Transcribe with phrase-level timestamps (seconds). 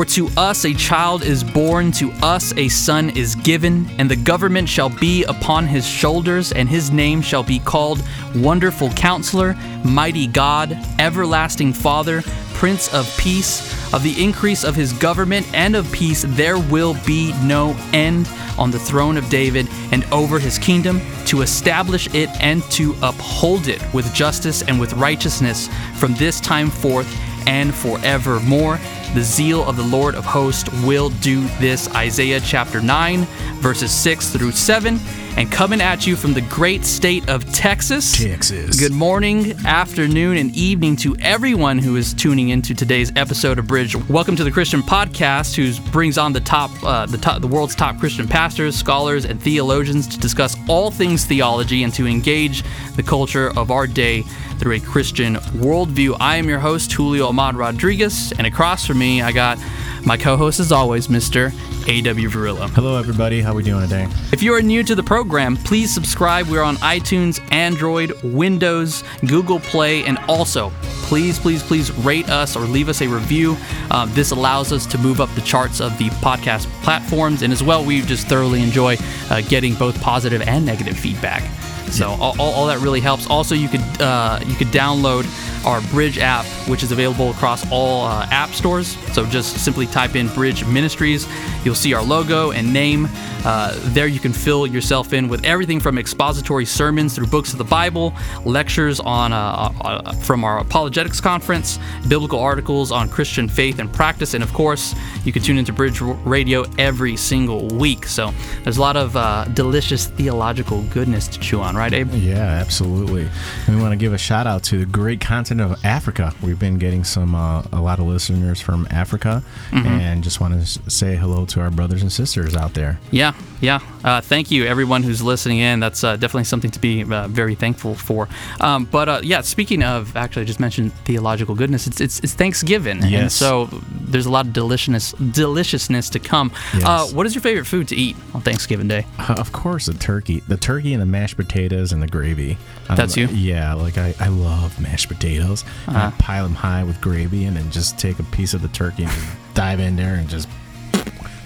[0.00, 4.16] For to us a child is born, to us a son is given, and the
[4.16, 8.02] government shall be upon his shoulders, and his name shall be called
[8.34, 12.22] Wonderful Counselor, Mighty God, Everlasting Father,
[12.54, 13.92] Prince of Peace.
[13.92, 18.26] Of the increase of his government and of peace there will be no end
[18.56, 23.68] on the throne of David and over his kingdom, to establish it and to uphold
[23.68, 27.06] it with justice and with righteousness from this time forth
[27.46, 28.80] and forevermore.
[29.14, 31.92] The zeal of the Lord of hosts will do this.
[31.94, 33.24] Isaiah chapter 9,
[33.60, 35.00] verses 6 through 7.
[35.36, 38.12] And coming at you from the great state of Texas.
[38.22, 38.78] Texas.
[38.78, 43.96] Good morning, afternoon, and evening to everyone who is tuning into today's episode of Bridge.
[44.08, 47.74] Welcome to the Christian Podcast, who brings on the top, uh, the top, the world's
[47.74, 52.62] top Christian pastors, scholars, and theologians to discuss all things theology and to engage
[52.96, 54.22] the culture of our day
[54.58, 56.16] through a Christian worldview.
[56.20, 59.58] I am your host, Julio Ahmad Rodriguez, and across from me, I got
[60.04, 61.52] my co-host, as always, Mr.
[61.88, 62.28] A.W.
[62.28, 62.68] Varillo.
[62.70, 63.40] Hello, everybody.
[63.40, 64.06] How we doing today?
[64.32, 66.46] If you are new to the program, please subscribe.
[66.48, 70.70] We're on iTunes, Android, Windows, Google Play, and also
[71.10, 73.56] please, please, please rate us or leave us a review.
[73.90, 77.62] Um, this allows us to move up the charts of the podcast platforms, and as
[77.62, 78.96] well, we just thoroughly enjoy
[79.28, 81.42] uh, getting both positive and negative feedback.
[81.90, 83.26] So all, all, that really helps.
[83.26, 85.26] Also, you could uh, you could download
[85.66, 88.96] our Bridge app, which is available across all uh, app stores.
[89.12, 91.26] So just simply type in Bridge Ministries.
[91.64, 93.08] You'll see our logo and name.
[93.44, 97.58] Uh, there you can fill yourself in with everything from expository sermons through books of
[97.58, 98.12] the Bible,
[98.44, 104.34] lectures on uh, uh, from our apologetics conference, biblical articles on Christian faith and practice,
[104.34, 108.06] and of course, you can tune into Bridge Radio every single week.
[108.06, 112.12] So there's a lot of uh, delicious theological goodness to chew on, right, Abe?
[112.14, 113.28] Yeah, absolutely.
[113.66, 116.32] And we want to give a shout out to the great content of Africa.
[116.42, 119.42] We've been getting some uh, a lot of listeners from Africa,
[119.72, 122.98] and just want to say hello to our brothers and sisters out there.
[123.10, 123.80] Yeah, yeah.
[124.04, 125.80] Uh, thank you, everyone who's listening in.
[125.80, 128.28] That's uh, definitely something to be uh, very thankful for.
[128.60, 131.86] Um, but uh, yeah, speaking of, actually, I just mentioned theological goodness.
[131.86, 136.52] It's it's, it's Thanksgiving, and so there's a lot of deliciousness deliciousness to come.
[136.74, 136.84] Yes.
[136.84, 139.06] Uh, what is your favorite food to eat on Thanksgiving Day?
[139.18, 142.58] Uh, Of course, the turkey, the turkey and the mashed potatoes and the gravy.
[142.88, 143.26] Um, That's you?
[143.28, 145.64] Yeah, like I, I love mashed potatoes.
[145.86, 146.16] And I Uh-huh.
[146.18, 149.12] pile them high with gravy, and then just take a piece of the turkey and
[149.54, 150.48] dive in there and just,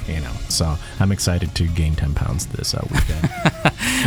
[0.08, 0.32] you know.
[0.48, 3.28] So I'm excited to gain 10 pounds this uh, weekend,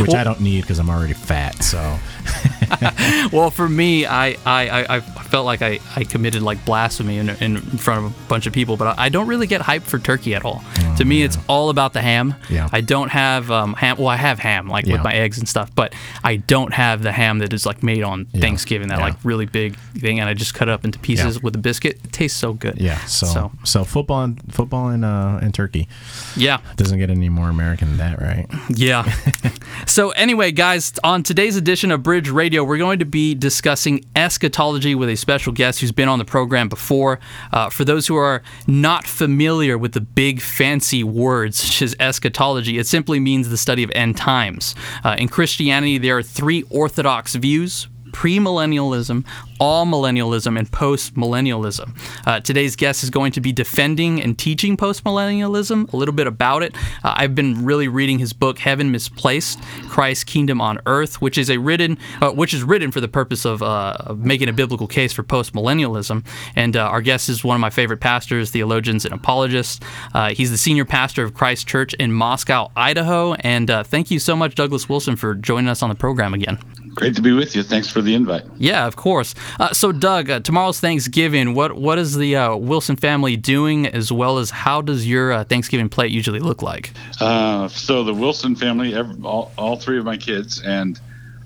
[0.00, 1.62] which I don't need because I'm already fat.
[1.62, 1.78] So
[3.32, 7.58] well, for me, I, I, I, felt like I, I committed like blasphemy in, in
[7.60, 10.44] front of a bunch of people, but I don't really get hyped for turkey at
[10.44, 10.62] all.
[10.98, 12.34] To me, it's all about the ham.
[12.50, 12.68] Yeah.
[12.72, 13.96] I don't have um, ham.
[13.98, 14.94] Well, I have ham like Yeah.
[14.94, 15.94] with my eggs and stuff, but
[16.24, 19.04] I don't have the ham that is like made on Thanksgiving, that Yeah.
[19.04, 21.40] like really big thing, and I just cut it up into pieces Yeah.
[21.44, 22.00] with a biscuit.
[22.04, 22.78] It tastes so good.
[22.80, 25.88] yeah, so so so, football and football and uh, and turkey
[26.36, 26.58] yeah.
[26.76, 28.46] doesn't get any more American than that, right?
[28.68, 29.04] Yeah.
[29.86, 34.94] so, anyway, guys, on today's edition of Bridge Radio, we're going to be discussing eschatology
[34.94, 37.20] with a special guest who's been on the program before.
[37.52, 42.78] Uh, for those who are not familiar with the big fancy words such as eschatology,
[42.78, 44.74] it simply means the study of end times.
[45.04, 49.24] Uh, in Christianity, there are three orthodox views premillennialism,
[49.60, 51.96] amillennialism, and post millennialism.
[52.26, 56.26] Uh, today's guest is going to be defending and teaching post millennialism, a little bit
[56.26, 56.74] about it.
[57.04, 61.48] Uh, I've been really reading his book Heaven Misplaced: Christ's Kingdom on Earth, which is
[61.48, 64.88] a written, uh, which is written for the purpose of, uh, of making a biblical
[64.88, 66.26] case for post millennialism.
[66.56, 69.78] And uh, our guest is one of my favorite pastors, theologians, and apologists.
[70.12, 73.34] Uh, he's the senior pastor of Christ Church in Moscow, Idaho.
[73.34, 76.58] And thank you so much, Douglas Wilson, for joining us on the program again.
[76.98, 77.62] Great to be with you.
[77.62, 78.42] Thanks for the invite.
[78.56, 79.32] Yeah, of course.
[79.60, 81.54] Uh, so, Doug, uh, tomorrow's Thanksgiving.
[81.54, 85.44] What what is the uh, Wilson family doing, as well as how does your uh,
[85.44, 86.90] Thanksgiving plate usually look like?
[87.20, 91.00] Uh, so the Wilson family, every, all, all three of my kids and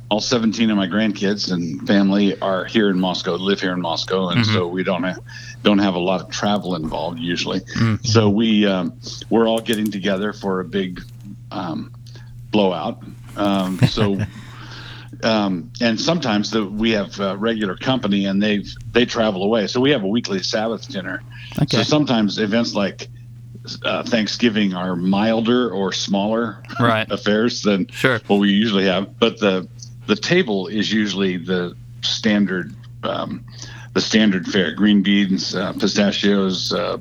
[0.09, 4.31] all 17 of my grandkids and family are here in Moscow, live here in Moscow,
[4.31, 5.19] and so we don't have
[5.63, 7.61] don't have a lot of travel involved usually.
[8.05, 11.03] So we um, we're all getting together for a big
[11.51, 11.93] um,
[12.51, 13.03] blowout.
[13.37, 14.19] Um, so.
[15.25, 19.81] Um, and sometimes the, we have uh, regular company and they they travel away, so
[19.81, 21.23] we have a weekly Sabbath dinner.
[21.61, 21.77] Okay.
[21.79, 23.09] So sometimes events like
[23.85, 27.09] uh, Thanksgiving are milder or smaller Right.
[27.11, 28.19] affairs than Sure.
[28.27, 29.19] what we usually have.
[29.19, 29.69] But the
[30.07, 33.45] the table is usually the standard um,
[33.95, 36.97] the standard fare: green beans, uh, pistachios, uh,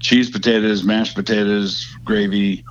[0.00, 2.64] cheese potatoes, mashed potatoes, gravy,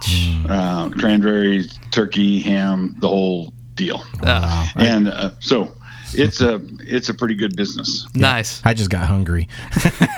[0.50, 4.00] uh, cranberry, turkey, ham, the whole deal.
[4.24, 5.68] Uh, And uh, so
[6.14, 8.08] it's a it's a pretty good business.
[8.16, 8.62] Nice.
[8.66, 9.48] I just got hungry.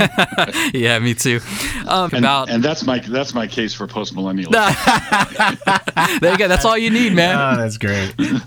[0.73, 1.39] yeah, me too.
[1.87, 4.51] Um, And, about and that's my that's my case for post millennial.
[4.51, 6.47] there you go.
[6.47, 7.35] That's all you need, man.
[7.37, 8.13] Oh, that's great.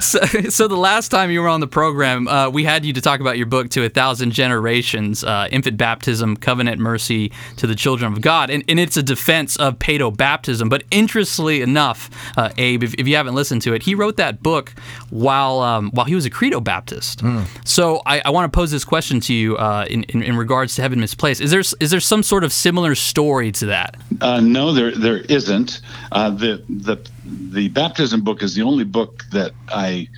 [0.00, 0.18] So,
[0.50, 3.20] so the last time you were on the program, uh, we had you to talk
[3.20, 8.12] about your book to a thousand generations, uh, infant baptism, covenant mercy to the children
[8.12, 10.68] of God, and, and it's a defense of paedo baptism.
[10.68, 14.42] But interestingly enough, uh, Abe, if, if you haven't listened to it, he wrote that
[14.42, 14.74] book
[15.10, 16.73] while um, while he was a credo Baptist.
[17.64, 20.74] So I, I want to pose this question to you uh, in, in in regards
[20.76, 21.40] to heaven misplaced.
[21.40, 23.96] Is there is there some sort of similar story to that?
[24.20, 25.80] Uh, no, there there isn't.
[26.12, 30.08] Uh, the the the baptism book is the only book that I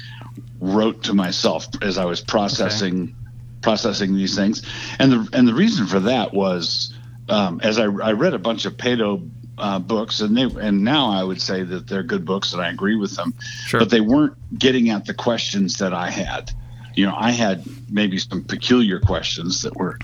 [0.60, 3.14] wrote to myself as I was processing
[3.62, 4.62] processing these things,
[4.98, 6.94] and the and the reason for that was
[7.28, 11.10] um, as I, I read a bunch of pedo uh, books, and they and now
[11.10, 13.34] I would say that they're good books, and I agree with them,
[13.66, 13.80] Sure.
[13.80, 16.52] but they weren't getting at the questions that I had.
[16.94, 19.98] You know, I had maybe some peculiar questions that were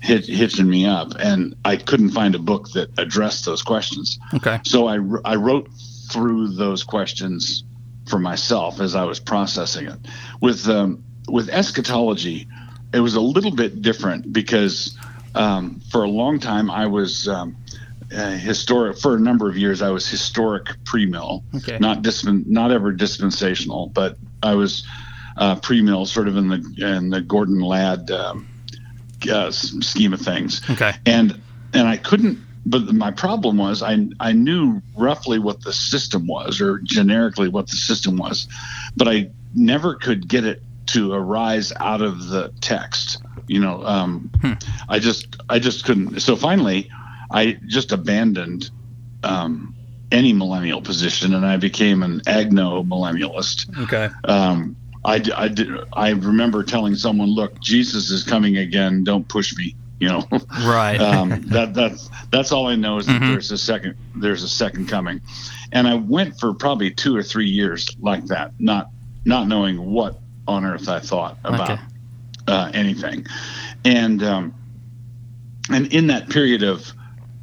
[0.00, 4.18] hit, hitching me up, and I couldn't find a book that addressed those questions.
[4.34, 4.60] Okay.
[4.64, 5.68] So I, I wrote
[6.10, 7.64] through those questions
[8.08, 9.98] for myself as I was processing it.
[10.40, 12.48] With um, with eschatology,
[12.94, 14.96] it was a little bit different because
[15.34, 17.56] um, for a long time I was um,
[18.14, 19.82] uh, historic for a number of years.
[19.82, 21.78] I was historic pre-mill, Okay.
[21.80, 24.86] not dispen- not ever dispensational, but I was
[25.36, 28.48] uh, pre-mill, sort of in the in the Gordon Ladd um,
[29.30, 30.92] uh, scheme of things Okay.
[31.06, 31.40] and
[31.74, 32.38] and I couldn't.
[32.66, 37.68] But my problem was I I knew roughly what the system was, or generically what
[37.68, 38.46] the system was,
[38.96, 43.22] but I never could get it to arise out of the text.
[43.46, 44.30] You know, um,
[44.88, 46.20] I just I just couldn't.
[46.20, 46.90] So finally,
[47.30, 48.70] I just abandoned
[49.22, 49.74] um,
[50.10, 54.08] any millennial position, and I became an agno millennialist Okay.
[54.24, 59.04] um, I, d- I, did, I remember telling someone, "Look, Jesus is coming again.
[59.04, 60.28] Don't push me." You know,
[60.64, 61.00] Right.
[61.00, 63.28] um, that that's that's all I know is that Mhm.
[63.28, 65.20] there's a second there's a second coming,
[65.72, 68.90] and I went for probably two or three years like that, not
[69.24, 71.82] not knowing what on earth I thought about Okay.
[72.48, 73.26] uh, anything,
[73.84, 74.54] and um,
[75.70, 76.92] and in that period of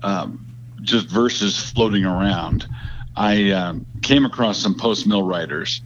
[0.05, 0.45] um,
[0.81, 2.67] just verses floating around,
[3.15, 5.81] I um, came across some post mill writers,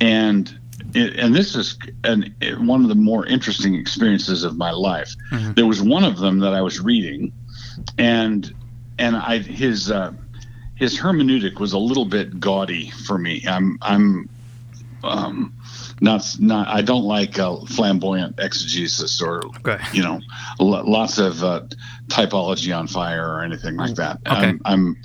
[0.00, 0.56] and
[0.94, 5.14] it, and this is an, one of the more interesting experiences of my life.
[5.32, 5.54] Mhm.
[5.56, 7.32] There was one of them that I was reading,
[7.98, 8.54] and
[8.98, 10.12] and I his uh,
[10.76, 13.42] his hermeneutic was a little bit gaudy for me.
[13.48, 14.28] I'm I'm
[15.04, 15.52] um,
[16.00, 19.78] not not I don't like uh, flamboyant exegesis or Okay.
[19.92, 20.20] you know
[20.60, 21.62] lo- lots of uh,
[22.08, 24.16] typology on fire or anything like that.
[24.26, 24.34] Okay.
[24.34, 24.96] I'm, I'm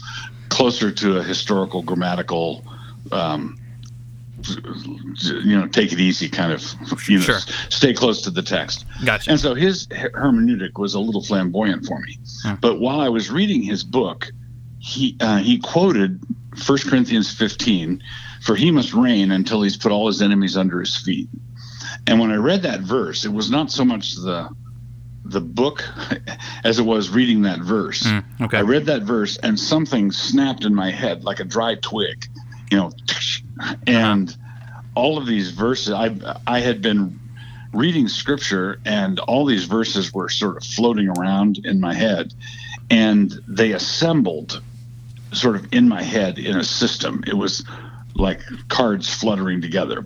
[0.50, 2.64] closer to a historical grammatical.
[3.12, 3.58] Um,
[5.22, 6.64] you know, take it easy, kind of.
[7.08, 7.40] You know, Sure.
[7.70, 8.86] stay close to the text.
[9.06, 9.32] Gotcha.
[9.32, 12.18] And so his hermeneutic was a little flamboyant for me.
[12.44, 12.56] Hmm.
[12.60, 14.32] But while I was reading his book,
[14.80, 16.22] he uh, he quoted
[16.66, 18.04] 1 Corinthians 15,
[18.42, 21.30] "For he must reign until he's put all his enemies under his feet."
[22.08, 24.50] And when I read that verse, it was not so much the
[25.26, 25.84] the book
[26.64, 28.04] as it was reading that verse.
[28.04, 28.58] Mm, okay.
[28.58, 32.26] I read that verse and something snapped in my head like a dry twig,
[32.70, 32.92] you know,
[33.88, 34.36] and
[34.96, 36.16] all of these verses I
[36.46, 37.20] I had been
[37.74, 42.34] reading scripture and all these verses were sort of floating around in my head
[42.90, 44.62] and they assembled
[45.32, 47.24] sort of in my head in a system.
[47.26, 47.66] It was
[48.16, 50.06] like cards fluttering together.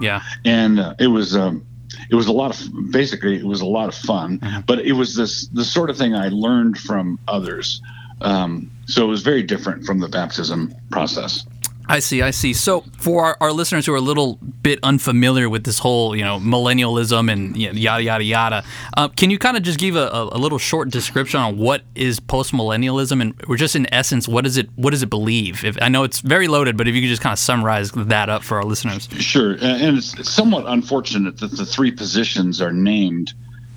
[0.00, 0.22] yeah.
[0.44, 1.64] And uh, it was um
[2.10, 5.14] it was a lot of basically it was a lot of fun, but it was
[5.14, 7.80] this the sort of thing I learned from others.
[8.20, 11.46] Um, so it was very different from the baptism process.
[11.88, 12.52] I see, I see.
[12.52, 16.24] So, for our, our listeners who are a little bit unfamiliar with this whole, you
[16.24, 18.64] know, millennialism and you know, yada yada yada,
[18.96, 22.18] uh, can you kind of just give a, a, little short description on what is
[22.18, 25.64] post-millennialism and, or just in essence, what does it what does it believe?
[25.64, 28.28] If I know it's very loaded, but if you could just kind of summarize that
[28.28, 29.08] up for our listeners.
[29.18, 33.32] Sure, and it's somewhat unfortunate that the three positions are named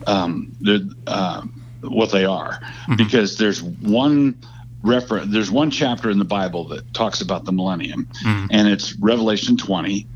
[0.07, 0.55] um,
[1.07, 1.43] uh,
[1.81, 2.59] what they are,
[2.97, 4.35] because there's one
[4.83, 9.57] reference, there's one chapter in the Bible that talks about the millennium, and it's Revelation
[9.57, 10.07] 20.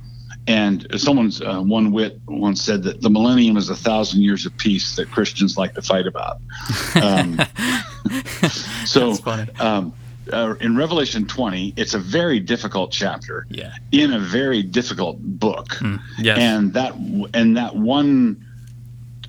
[0.46, 4.56] And someone's uh, one wit once said that the millennium is a thousand years of
[4.58, 6.42] peace that Christians like to fight about.
[7.02, 7.40] Um,
[8.86, 9.12] so,
[9.60, 9.94] um,
[10.32, 13.74] uh, in Revelation 20, it's a very difficult chapter Yeah.
[13.94, 15.78] in a very difficult book
[16.20, 16.38] Yes.
[16.40, 16.94] and that
[17.34, 18.46] and that one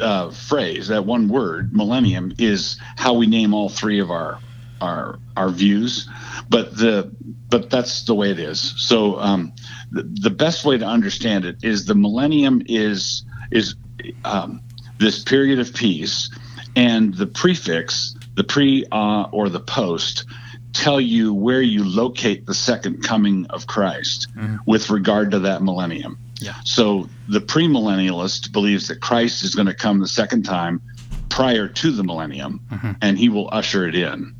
[0.00, 4.38] uh, phrase that one word millennium is how we name all three of our
[4.81, 6.09] our our views
[6.49, 7.11] but the
[7.49, 8.75] but that's the way it is.
[8.76, 9.52] So um,
[9.90, 13.76] the, the best way to understand it is the millennium is is
[14.25, 14.61] um,
[14.99, 16.31] this period of peace,
[16.75, 20.25] and the prefix, the pre uh, or the post,
[20.73, 24.57] tell you where you locate the second coming of Christ mm-hmm.
[24.66, 26.19] with regard to that millennium.
[26.40, 26.54] Yeah.
[26.64, 30.83] So the premillennialist believes that Christ is going to come the second time
[31.28, 32.93] prior to the millennium, mm-hmm.
[33.00, 34.35] and he will usher it in.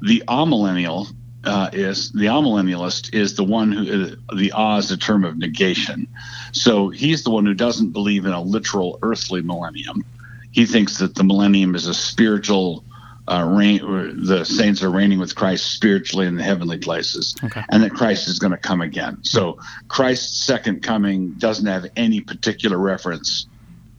[0.00, 1.08] The amillennial
[1.44, 5.38] uh, is the amillennialist is the one who uh, the ah is a term of
[5.38, 6.08] negation.
[6.52, 10.04] So he's the one who doesn't believe in a literal earthly millennium.
[10.50, 12.84] He thinks that the millennium is a spiritual
[13.28, 17.62] uh, reign, the saints are reigning with Christ spiritually in the heavenly places, okay.
[17.68, 19.18] and that Christ is going to come again.
[19.22, 23.46] So Christ's second coming doesn't have any particular reference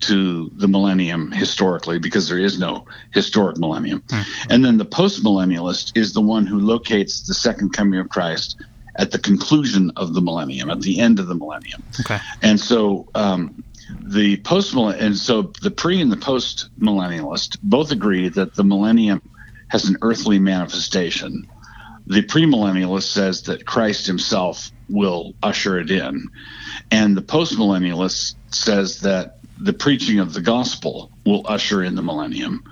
[0.01, 4.01] to the millennium historically because there is no historic millennium.
[4.01, 4.51] Mm-hmm.
[4.51, 8.62] And then the postmillennialist is the one who locates the second coming of Christ
[8.96, 11.84] at the conclusion of the millennium, at the end of the millennium.
[12.01, 12.20] Okay.
[12.41, 13.63] And so um,
[14.01, 19.22] the post and so the pre and the post millennialist both agree that the millennium
[19.70, 21.48] has an earthly manifestation.
[22.08, 26.27] The premillennialist says that Christ himself will usher it in.
[26.89, 32.63] And the postmillennialist says that the preaching of the gospel will usher in the millennium.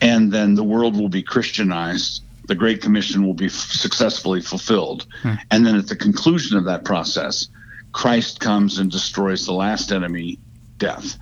[0.00, 2.22] And then the world will be Christianized.
[2.46, 5.06] The Great Commission will be f- successfully fulfilled.
[5.22, 5.34] Hmm.
[5.50, 7.48] And then at the conclusion of that process,
[7.92, 10.38] Christ comes and destroys the last enemy,
[10.78, 11.16] death.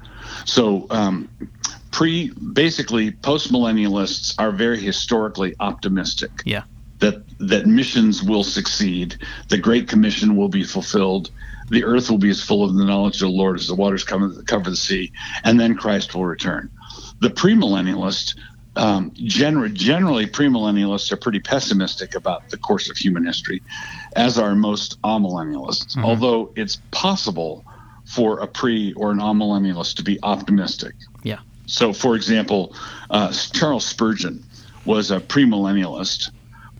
[0.44, 1.28] So, um,
[1.90, 6.30] pre basically, post millennialists are very historically optimistic.
[6.44, 6.64] Yeah.
[6.98, 9.16] That that missions will succeed,
[9.48, 11.30] the Great Commission will be fulfilled,
[11.68, 14.04] the earth will be as full of the knowledge of the Lord as the waters
[14.04, 15.12] cover, cover the sea,
[15.44, 16.70] and then Christ will return.
[17.20, 18.36] The premillennialist,
[18.76, 23.62] um, gener- generally, premillennialists are pretty pessimistic about the course of human history,
[24.14, 25.96] as are most amillennialists.
[25.96, 26.04] Mm-hmm.
[26.04, 27.64] Although it's possible
[28.04, 30.94] for a pre or an amillennialist to be optimistic.
[31.22, 31.38] Yeah.
[31.66, 32.74] So, for example,
[33.10, 34.44] uh, Charles Spurgeon
[34.84, 36.30] was a premillennialist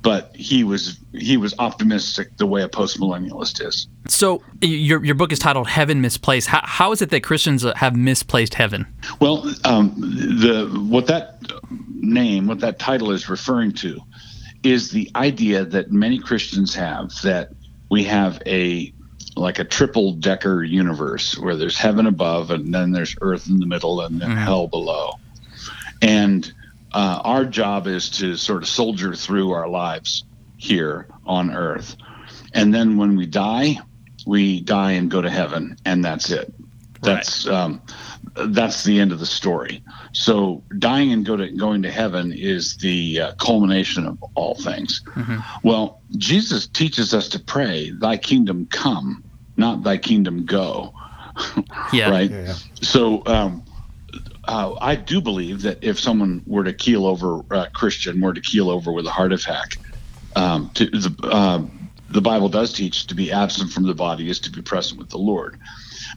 [0.03, 3.89] but he was he was optimistic the way a postmillennialist is.
[4.09, 6.49] So your your book is titled Heaven Misplaced.
[6.49, 8.87] How, how is it that Christians have misplaced heaven?
[9.21, 11.41] Well, um, the what that
[11.95, 14.01] name, what that title is referring to,
[14.63, 17.51] is the idea that many Christians have that
[17.91, 18.93] we have a
[19.37, 23.67] like a triple decker universe where there's heaven above and then there's earth in the
[23.67, 24.39] middle and then mm-hmm.
[24.39, 25.13] hell below.
[26.01, 26.53] And
[26.97, 30.25] uh, our job is to sort of soldier through our lives
[30.57, 31.95] here on earth.
[32.55, 33.79] And then when we die,
[34.27, 36.55] we die and go to heaven, and that's it.
[37.03, 37.55] That's right.
[37.55, 37.83] um,
[38.47, 39.83] that's the end of the story.
[40.13, 45.03] So dying and go to, going to heaven is the uh, culmination of all things.
[45.09, 45.69] Mm-hmm.
[45.69, 49.23] Well, Jesus teaches us to pray, "Thy kingdom come,
[49.59, 50.95] not Thy kingdom go."
[51.93, 52.09] yeah.
[52.09, 52.31] right.
[52.31, 52.55] Yeah, yeah.
[52.81, 53.66] So um,
[54.47, 58.41] uh, I do believe that if someone were to keel over, uh, Christian were to
[58.41, 59.79] keel over with a heart attack,
[60.35, 61.63] um, to, the, uh,
[62.11, 65.11] the Bible does teach to be absent from the body is to be present with
[65.11, 65.59] the Lord.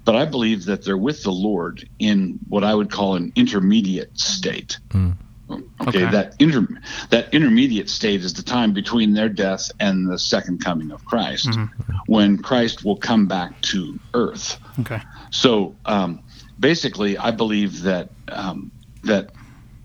[0.06, 4.18] But I believe that they're with the Lord in what I would call an intermediate
[4.20, 4.78] state.
[4.90, 5.16] Mm.
[5.52, 6.68] Okay, okay, that inter
[7.10, 11.48] that intermediate state is the time between their death and the second coming of Christ,
[11.48, 11.94] mm-hmm.
[12.06, 14.60] when Christ will come back to earth.
[14.80, 15.02] Okay.
[15.32, 16.22] So um,
[16.60, 18.72] basically, I believe that um,
[19.04, 19.32] that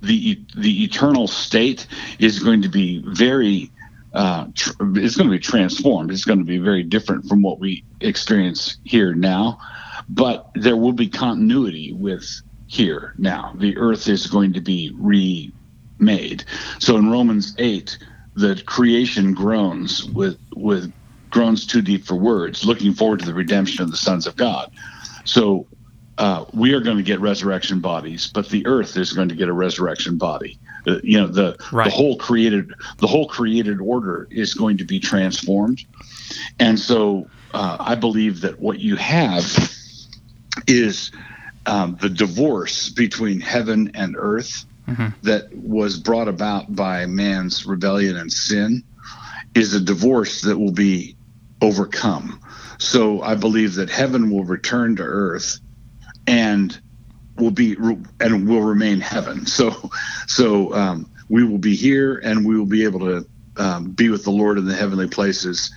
[0.02, 1.87] the the eternal state
[2.19, 3.73] is going to be very
[4.12, 6.11] uh, tr- it's going to be transformed.
[6.11, 9.59] It's going to be very different from what we experience here now,
[10.09, 12.26] but there will be continuity with
[12.66, 13.54] here now.
[13.59, 16.45] The earth is going to be remade.
[16.81, 17.99] So in Romans eight,
[18.37, 20.93] the creation groans with with
[21.31, 24.71] groans too deep for words, looking forward to the redemption of the sons of God.
[25.25, 25.69] So
[26.18, 29.49] uh, we are going to get resurrection bodies, but the earth is going to get
[29.49, 30.59] a resurrection body.
[30.87, 31.85] Uh, you know, the right.
[31.85, 35.85] the whole created the whole created order is going to be transformed,
[36.59, 39.44] and so uh, I believe that what you have
[40.66, 41.11] is
[41.66, 45.09] um, the divorce between heaven and earth mm-hmm.
[45.23, 48.85] that was brought about by man's rebellion and sin
[49.54, 51.16] is a divorce that will be
[51.62, 52.40] overcome.
[52.78, 55.61] So I believe that heaven will return to earth
[56.26, 56.78] and
[57.37, 57.76] will be
[58.21, 59.47] and will remain heaven.
[59.54, 59.90] So,
[60.26, 64.25] so um, we will be here, and we will be able to um, be with
[64.25, 65.71] the Lord in the heavenly places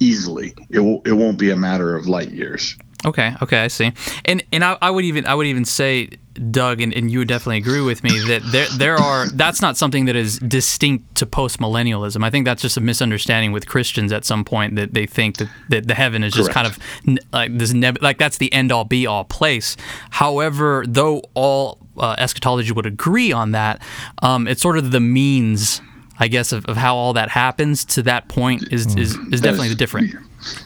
[0.00, 0.54] easily.
[0.70, 2.76] It will, it won't be a matter of light years.
[3.04, 3.92] Okay, okay, I see.
[4.24, 6.10] And and I, I would even I would even say,
[6.50, 9.76] Doug, and, and you would definitely agree with me that there there are that's not
[9.76, 12.24] something that is distinct to post millennialism.
[12.24, 15.48] I think that's just a misunderstanding with Christians at some point that they think that,
[15.70, 16.78] that the heaven is just Correct.
[17.04, 19.76] kind of like this neb- like that's the end all be all place.
[20.10, 23.82] However, though all uh, eschatology would agree on that,
[24.22, 25.80] um, it's sort of the means.
[26.18, 29.70] I guess of, of how all that happens to that point is is, is definitely
[29.70, 30.14] the different.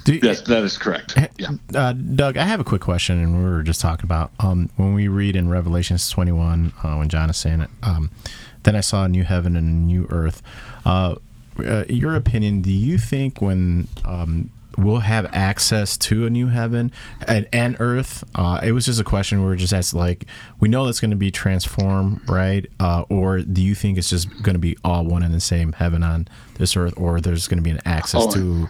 [0.04, 1.18] Do you- Yes, that is correct.
[1.38, 1.50] Yeah.
[1.75, 4.95] Uh, Doug, I have a quick question, and we were just talking about um, when
[4.95, 7.71] we read in Revelations 21 uh, when John is saying it.
[7.83, 8.11] Um,
[8.62, 10.42] then I saw a new heaven and a new earth.
[10.85, 11.16] Uh,
[11.59, 12.61] uh, your opinion?
[12.62, 16.92] Do you think when um, we'll have access to a new heaven
[17.26, 18.25] and, and earth?
[18.35, 19.95] Uh, it was just a question we were just asked.
[19.95, 20.26] Like,
[20.61, 22.66] we know that's going to be transformed, right?
[22.80, 25.73] Uh, or do you think it's just going to be all one and the same
[25.73, 26.28] heaven on
[26.59, 28.68] this earth, or there's going to be an access Oh, to?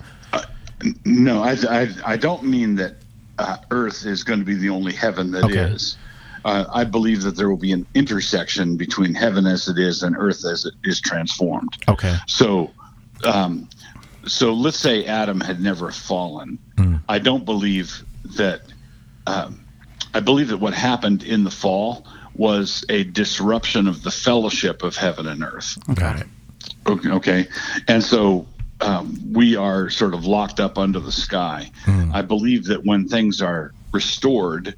[1.05, 2.97] No, I, I, I don't mean that
[3.39, 5.97] uh, Earth is going to be the only heaven that is.
[5.97, 6.03] Okay.
[6.45, 10.15] Uh, I believe that there will be an intersection between heaven as it is and
[10.17, 11.71] Earth as it is transformed.
[11.89, 12.15] Okay.
[12.29, 12.71] So,
[13.25, 13.69] um,
[14.27, 16.59] so let's say Adam had never fallen.
[17.09, 18.05] I don't believe
[18.37, 18.63] that.
[19.27, 19.65] Um,
[20.15, 24.97] I believe that what happened in the fall was a disruption of the fellowship of
[24.97, 25.79] heaven and earth.
[25.95, 26.27] Got it.
[26.87, 27.49] Okay, okay.
[27.89, 28.47] and so
[28.81, 31.71] um, we are sort of locked up under the sky.
[32.13, 34.75] I believe that when things are restored,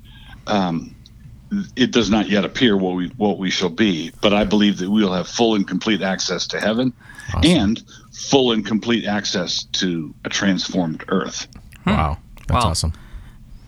[0.47, 0.95] um,
[1.77, 4.13] it does not yet appear what we what we shall be.
[4.21, 6.93] But I believe that we will have full and complete access to heaven,
[7.43, 11.47] and full and complete access to a transformed earth.
[11.87, 12.19] Wow.
[12.47, 12.71] That's Wow.
[12.71, 12.93] awesome.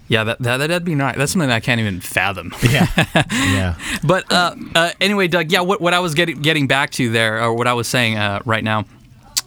[0.09, 1.17] Yeah, that, that that'd be nice.
[1.17, 2.53] That's something I can't even fathom.
[2.69, 2.87] Yeah.
[3.33, 3.79] yeah.
[4.03, 7.41] But uh, uh, anyway, Doug, yeah, what, what I was getting getting back to there,
[7.43, 8.87] or what I was saying uh, right now,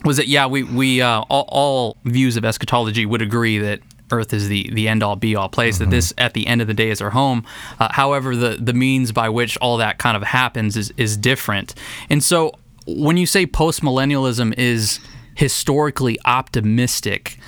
[0.03, 3.79] was that yeah, we we uh, all, all views of eschatology would agree that
[4.11, 5.79] Earth is the the end all be all place.
[5.79, 7.45] That this at the end of the day is our home.
[7.79, 11.73] Uh, however, the the means by which all that kind of happens is is different.
[12.09, 12.53] And so
[12.85, 14.99] when you say post millennialism is
[15.35, 17.39] historically optimistic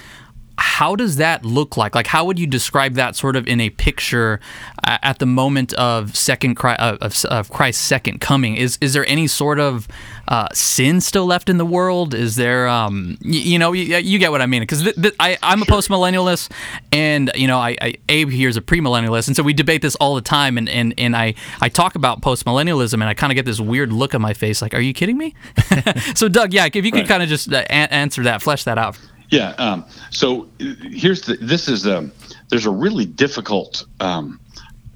[0.57, 1.95] how does that look like?
[1.95, 4.39] Like, how would you describe that sort of in a picture
[4.87, 8.55] uh, at the moment of second Christ, uh, of, of Christ's second coming?
[8.55, 9.87] Is is there any sort of
[10.27, 12.13] uh, sin still left in the world?
[12.13, 14.61] Is there, um, y- you know, you, you get what I mean?
[14.63, 16.51] Because th- th- I I'm a post millennialist,
[16.91, 19.95] and you know, I, I Abe here is a premillennialist, and so we debate this
[19.95, 23.31] all the time, and and, and I I talk about post millennialism, and I kind
[23.31, 25.33] of get this weird look on my face, like, are you kidding me?
[26.15, 27.07] so Doug, yeah, if you could Right.
[27.07, 28.97] kind of just uh, answer that, flesh that out.
[29.29, 29.49] Yeah.
[29.57, 31.35] Um, so here's the.
[31.37, 32.11] This is um,
[32.49, 34.39] there's a really difficult um,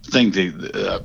[0.04, 1.00] thing to uh,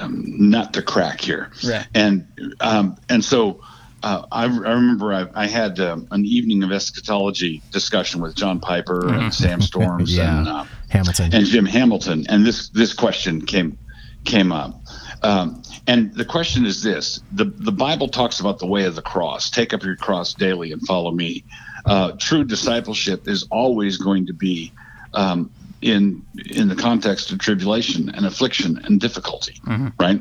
[0.00, 1.50] um, nut to crack here.
[1.66, 1.86] Right.
[1.94, 2.26] And
[2.60, 3.60] um, and so
[4.02, 8.60] uh, I, I remember I, I had um, an evening of eschatology discussion with John
[8.60, 10.38] Piper and Sam Storms Yeah.
[10.38, 11.34] and uh, Hamilton.
[11.34, 13.78] and Jim Hamilton, and this this question came
[14.24, 14.74] came up.
[15.22, 19.02] Um, and the question is this: the the Bible talks about the way of the
[19.02, 19.50] cross.
[19.50, 21.44] Take up your cross daily and follow me.
[21.86, 24.72] Uh, true discipleship is always going to be
[25.14, 29.54] um, in in the context of tribulation and affliction and difficulty,
[29.98, 30.20] right?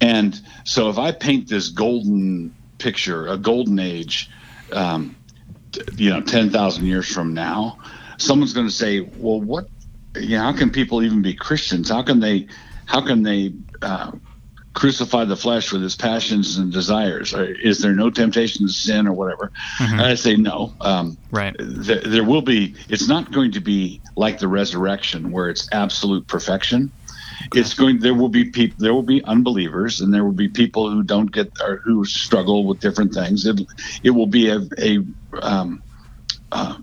[0.00, 4.30] And so, if I paint this golden picture, a golden age,
[4.72, 5.16] um,
[5.72, 7.78] t- you know, ten thousand years from now,
[8.18, 9.64] someone's going to say, "Well, what?
[10.16, 11.90] You know, how can people even be Christians?
[11.90, 12.46] How can they?
[12.86, 14.12] How can they?" Uh,
[14.74, 17.34] crucify the flesh with its passions and desires.
[17.62, 19.52] Is there no temptation to sin or whatever?
[19.78, 20.74] And i say no.
[20.80, 21.56] Um, Right.
[21.58, 26.26] th- there will be it's not going to be like the resurrection where it's absolute
[26.28, 26.92] perfection.
[27.54, 30.90] It's going there will be people there will be unbelievers and there will be people
[30.90, 33.46] who don't get or who struggle with different things.
[33.46, 33.60] It,
[34.02, 34.98] it will be a, a
[35.42, 35.82] um,
[36.50, 36.76] uh,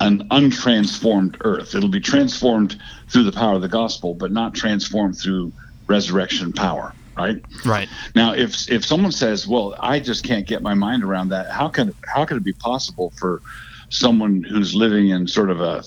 [0.00, 1.74] an untransformed earth.
[1.74, 2.78] It'll be transformed
[3.08, 5.52] through the power of the gospel but not transformed through
[5.86, 7.88] resurrection power right Right.
[8.14, 11.68] now, if if someone says, "Well, I just can't get my mind around that," how
[11.68, 13.40] can how can it be possible for
[13.88, 15.82] someone who's living in sort of a,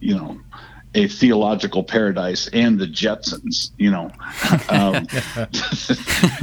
[0.00, 0.38] you know,
[0.94, 4.10] a theological paradise and the Jetsons, you know,
[4.68, 5.06] um,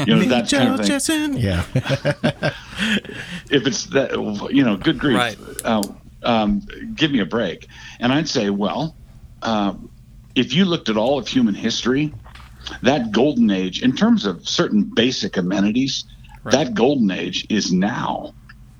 [0.07, 0.87] you know that kind of thing.
[0.87, 1.37] Jason.
[1.37, 1.63] Yeah.
[3.51, 4.11] If it's that,
[4.51, 5.37] you know, good grief, Right.
[5.65, 5.83] uh,
[6.23, 6.61] um,
[6.95, 7.67] give me a break.
[7.99, 8.95] And I'd say, well,
[9.41, 9.89] um,
[10.35, 12.13] if you looked at all of human history,
[12.81, 16.05] that golden age, in terms of certain basic amenities,
[16.45, 18.33] that golden age is now.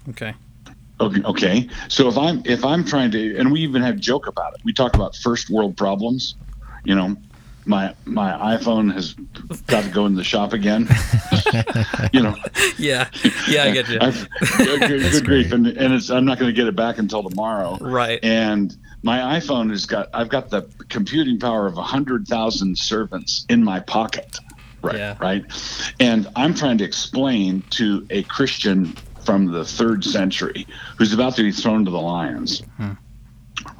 [0.09, 0.33] Okay.
[0.99, 1.69] Okay, okay.
[1.89, 4.61] So if I'm if I'm trying to, and we even have joke about it.
[4.63, 6.35] We talk about first world problems.
[6.85, 7.15] You know,
[7.67, 9.13] my my iPhone has
[9.67, 10.87] got to go in the shop again.
[12.13, 12.35] you know,
[12.79, 13.09] Yeah.
[13.47, 13.99] Yeah, I get you.
[14.01, 17.21] I've, good, good grief, and, and it's I'm not going to get it back until
[17.29, 17.77] tomorrow.
[17.79, 18.19] Right.
[18.23, 23.45] And my iPhone has got I've got the computing power of a hundred thousand servants
[23.49, 24.37] in my pocket.
[24.81, 24.95] Right.
[24.95, 25.17] Yeah.
[25.19, 25.43] Right.
[25.99, 31.43] And I'm trying to explain to a Christian from the third century who's about to
[31.43, 32.63] be thrown to the lions.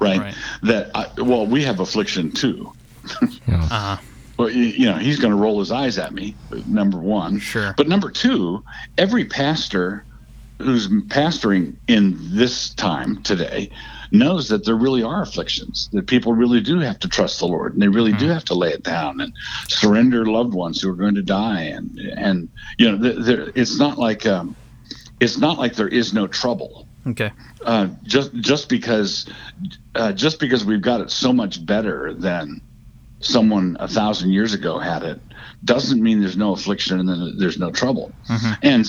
[0.00, 0.18] Right?
[0.18, 0.34] Right.
[0.62, 2.72] That I, well, we have affliction too.
[3.50, 3.96] Uh-huh.
[4.36, 6.36] Well, you, you know, he's going to roll his eyes at me.
[6.66, 7.40] Number one.
[7.40, 7.74] Sure.
[7.76, 8.62] But number two,
[8.98, 10.04] every pastor
[10.58, 13.70] who's pastoring in this time today
[14.12, 17.72] knows that there really are afflictions that people really do have to trust the lord
[17.72, 19.32] and they really do have to lay it down and
[19.68, 23.78] surrender loved ones who are going to die and and you know th- there, it's
[23.78, 24.56] not like um,
[25.20, 27.32] it's not like there is no trouble Okay.
[27.64, 29.26] uh, just just because
[29.94, 32.60] uh, just because we've got it so much better than
[33.20, 35.20] someone a thousand years ago had it
[35.64, 38.14] doesn't mean there's no affliction and then there's no trouble.
[38.62, 38.86] And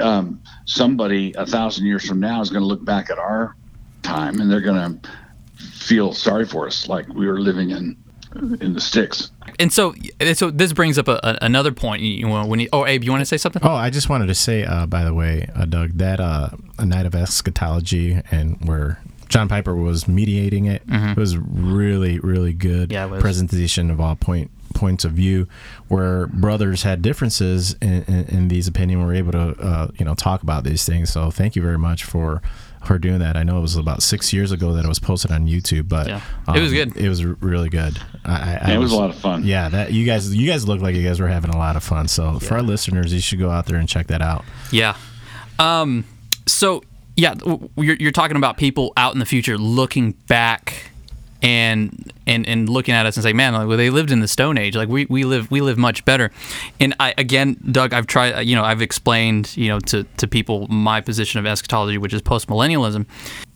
[0.00, 3.56] um, somebody a thousand years from now is going to look back at our
[4.02, 5.10] time and they're going to
[5.56, 7.96] feel sorry for us, like we were living in
[8.60, 9.32] in the sticks.
[9.58, 9.94] And so,
[10.34, 12.02] so this brings up a, a, another point.
[12.02, 13.60] You, know, when you, oh, Abe, you want to say something?
[13.64, 16.86] Oh, I just wanted to say, uh, by the way, uh, Doug, that uh, a
[16.86, 22.90] night of eschatology and where John Piper was mediating it, it was really, really good
[22.90, 23.14] Mm-hmm.
[23.14, 25.48] Yeah, presentation of all point points of view,
[25.88, 30.14] where brothers had differences in, in, in these opinion were able to, uh, you know,
[30.14, 31.10] talk about these things.
[31.12, 32.40] So thank you very much for.
[32.84, 35.30] For doing that, I know it was about six years ago that it was posted
[35.30, 36.20] on YouTube, but Yeah.
[36.48, 36.96] It was um, good.
[36.96, 37.98] It was r- really good.
[38.24, 39.44] I, I, I And it was a lot of fun.
[39.44, 41.84] yeah, that you guys you guys look like you guys were having a lot of
[41.84, 42.08] fun.
[42.08, 44.44] So for our listeners, you should go out there and check that out.
[44.72, 44.96] Yeah.
[45.58, 46.04] Um.
[46.46, 46.82] So
[47.16, 47.34] yeah,
[47.76, 50.89] you're, you're talking about people out in the future looking back
[51.42, 54.28] and and and looking at us and saying, man, like, well, they lived in the
[54.28, 54.76] Stone Age.
[54.76, 56.30] Like we, we live we live much better.
[56.78, 58.40] And I again, Doug, I've tried.
[58.40, 62.22] You know, I've explained you know to to people my position of eschatology, which is
[62.22, 63.06] post millennialism.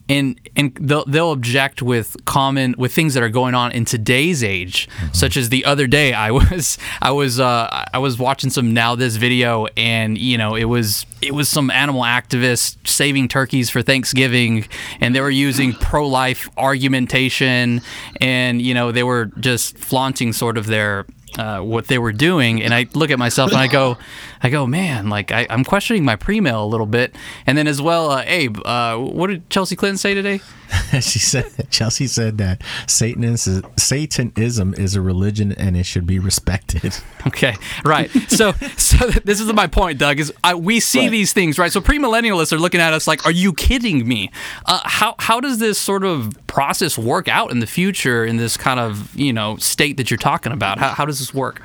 [0.09, 4.45] And and they'll they'll object with common with things that are going on in today's
[4.45, 8.75] age, such as the other day I was I was uh, I was watching some
[8.75, 13.83] NowThis video and you know it was it was some animal activists saving turkeys for
[13.83, 14.67] Thanksgiving.
[15.01, 17.81] And they were using pro life argumentation.
[18.21, 21.07] And you know they were just flaunting sort of their
[21.39, 23.97] uh, what they were doing and I look at myself and I go
[24.43, 27.15] I go man like I, I'm questioning my pre-mail a little bit
[27.47, 30.41] and then as well uh, Abe uh, what did Chelsea Clinton say today
[31.01, 36.95] she said Chelsea said that Satanism Satanism is a religion and it should be respected.
[37.27, 38.11] Okay, right.
[38.29, 40.21] So, so this is my point, Doug.
[40.21, 41.11] Is I, we see Right.
[41.11, 41.73] these things, right?
[41.73, 44.31] So premillennialists are looking at us like, "Are you kidding me?"
[44.67, 48.59] Uh, how how does this sort of process work out in the future in this
[48.59, 50.79] kind of you know state that you're talking about?
[50.79, 51.63] How how does this work?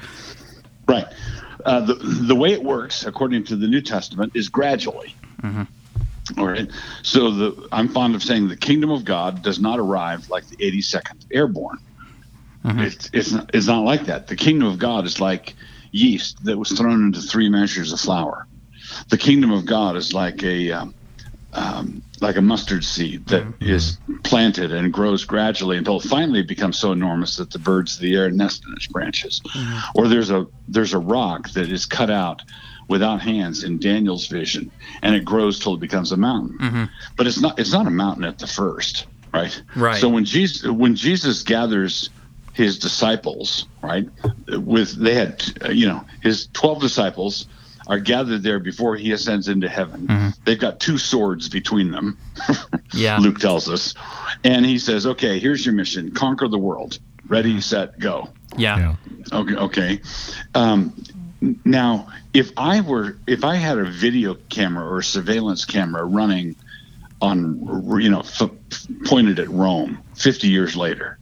[0.88, 1.08] Right.
[1.66, 5.16] Uh, the the way it works, according to the New Testament, is gradually.
[6.38, 6.70] All right.
[7.04, 10.58] So the I'm fond of saying the kingdom of God does not arrive like the
[10.58, 11.78] 82nd Airborne.
[12.86, 14.28] It's it's not, it's not like that.
[14.28, 15.56] The kingdom of God is like
[15.92, 18.48] yeast that was thrown into three measures of flour.
[19.10, 20.96] The kingdom of God is like a um,
[21.54, 23.70] um, like a mustard seed that mm-hmm.
[23.70, 28.02] is planted and grows gradually until finally it becomes so enormous that the birds of
[28.02, 29.42] the air nest in its branches.
[29.42, 30.00] Mm-hmm.
[30.00, 32.44] Or there's a there's a rock that is cut out
[32.88, 36.58] without hands in Daniel's vision, and it grows till it becomes a mountain.
[36.58, 36.84] Mm-hmm.
[37.18, 39.62] But it's not it's not a mountain at the first, right?
[39.76, 40.00] Right.
[40.00, 42.12] So when Jesus when Jesus gathers
[42.54, 44.08] his disciples, right,
[44.48, 47.48] with they had you know his twelve disciples
[47.90, 50.34] are gathered there before he ascends into heaven.
[50.46, 52.18] They've got two swords between them.
[52.92, 53.20] Yeah.
[53.20, 53.94] Luke tells us,
[54.44, 56.98] and he says, "Okay, here's your mission: conquer the world.
[57.28, 58.96] Ready, set, go." Yeah, Yeah.
[59.32, 59.56] Okay.
[59.56, 60.02] Okay.
[60.56, 60.92] Um,
[61.66, 66.56] now, if I were, if I had a video camera or a surveillance camera running
[67.22, 67.60] on,
[68.02, 68.50] you know, f-
[69.06, 71.20] pointed at Rome 50 years later,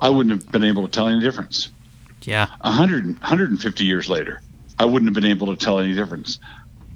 [0.00, 1.70] I wouldn't have been able to tell any difference.
[2.22, 4.40] yeah, 100, 150 years later,
[4.80, 6.40] I wouldn't have been able to tell any difference.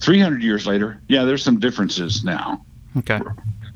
[0.00, 2.64] 300 years later, yeah, there's some differences now
[2.98, 3.20] okay,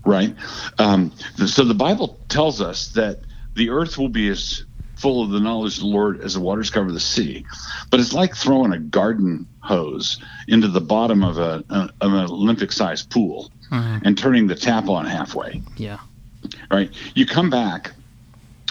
[0.05, 0.35] right?
[0.79, 1.12] Um,
[1.47, 3.21] so the Bible tells us that
[3.55, 4.64] the earth will be as
[4.97, 7.44] full of the knowledge of the Lord as the waters cover the sea.
[7.90, 12.25] But it's like throwing a garden hose into the bottom of a, a of an
[12.25, 13.51] Olympic-sized pool
[14.05, 15.62] and turning the tap on halfway.
[15.77, 15.99] yeah,
[16.71, 16.90] Right?
[17.14, 17.92] You come back,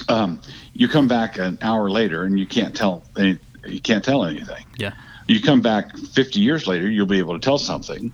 [0.09, 0.41] um,
[0.73, 4.65] you come back an hour later, and you can't tell any, you can't tell anything.
[4.77, 4.93] yeah,
[5.27, 8.11] You come back 50 years later, you'll be able to tell something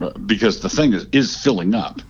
[0.00, 2.00] uh, because the thing is, is filling up.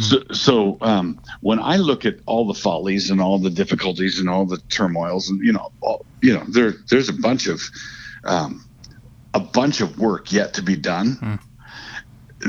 [0.00, 4.28] So, so um, when I look at all the follies and all the difficulties and
[4.28, 7.60] all the turmoils, and you know, all, you know, there there's a bunch of
[8.24, 8.64] um,
[9.34, 11.40] a bunch of work yet to be done.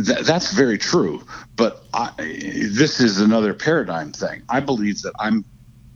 [0.06, 1.24] th- that's very true.
[1.56, 4.44] But I, this is another paradigm thing.
[4.50, 5.46] I believe that I'm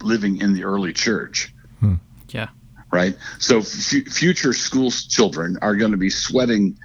[0.02, 1.54] living in the early church.
[1.82, 1.96] Yeah.
[2.92, 3.18] Right.
[3.40, 6.78] So f- future school children are going to be sweating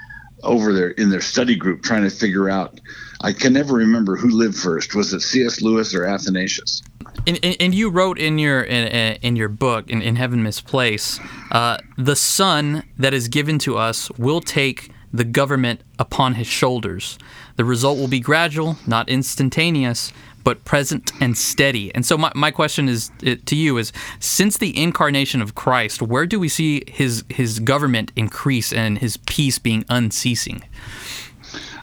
[0.42, 2.80] over there in their study group trying to figure out.
[3.20, 4.94] I can never remember who lived first.
[4.94, 5.62] Was it C.S.
[5.62, 6.82] Lewis or Athanasius?
[7.26, 11.20] And, and, and you wrote in your in, in your book in, in Heaven Misplaced,
[11.52, 17.18] uh, the son that is given to us will take the government upon his shoulders.
[17.56, 20.12] The result will be gradual, not instantaneous,
[20.44, 21.94] but present and steady.
[21.94, 26.02] And so my, my question is uh, to you is since the incarnation of Christ,
[26.02, 30.64] where do we see his his government increase and his peace being unceasing?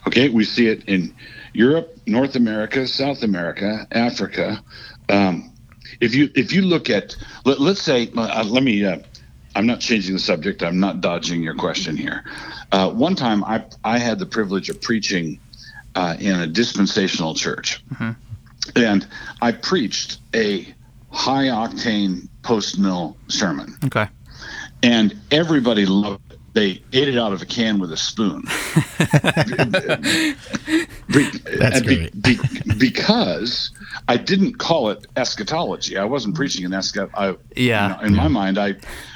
[0.08, 1.14] Okay, we see it in
[1.54, 4.64] Europe, North America, South America, Africa.
[5.10, 5.52] Um,
[6.00, 9.00] if you if you look at let, us say uh, let me uh,
[9.56, 10.64] I'm not changing the subject.
[10.64, 12.24] I'm not dodging your question here.
[12.72, 15.40] Uh, one time I I had the privilege of preaching
[15.96, 18.12] uh, in a dispensational church, mm-hmm.
[18.76, 19.08] And
[19.42, 20.74] I preached a
[21.12, 23.78] high octane post mill sermon.
[23.86, 24.08] Okay.
[24.84, 26.40] And everybody loved it.
[26.54, 28.44] they ate it out of a can with a spoon.
[31.60, 32.40] That's be, be,
[32.78, 33.72] because
[34.08, 35.98] I didn't call it eschatology.
[35.98, 37.10] I wasn't preaching an eschat.
[37.14, 37.90] I, yeah.
[37.90, 38.22] You know, in yeah.
[38.22, 38.76] my mind, I,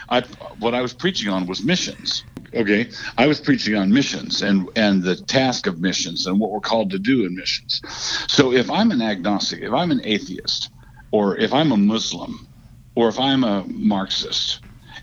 [0.10, 0.22] I,
[0.60, 2.24] what I was preaching on was missions.
[2.56, 6.60] Okay, I was preaching on missions and and the task of missions and what we're
[6.60, 7.82] called to do in missions.
[8.28, 10.70] So if I'm an agnostic, if I'm an atheist,
[11.12, 12.48] or if I'm a Muslim,
[12.96, 14.60] or if I'm a Marxist,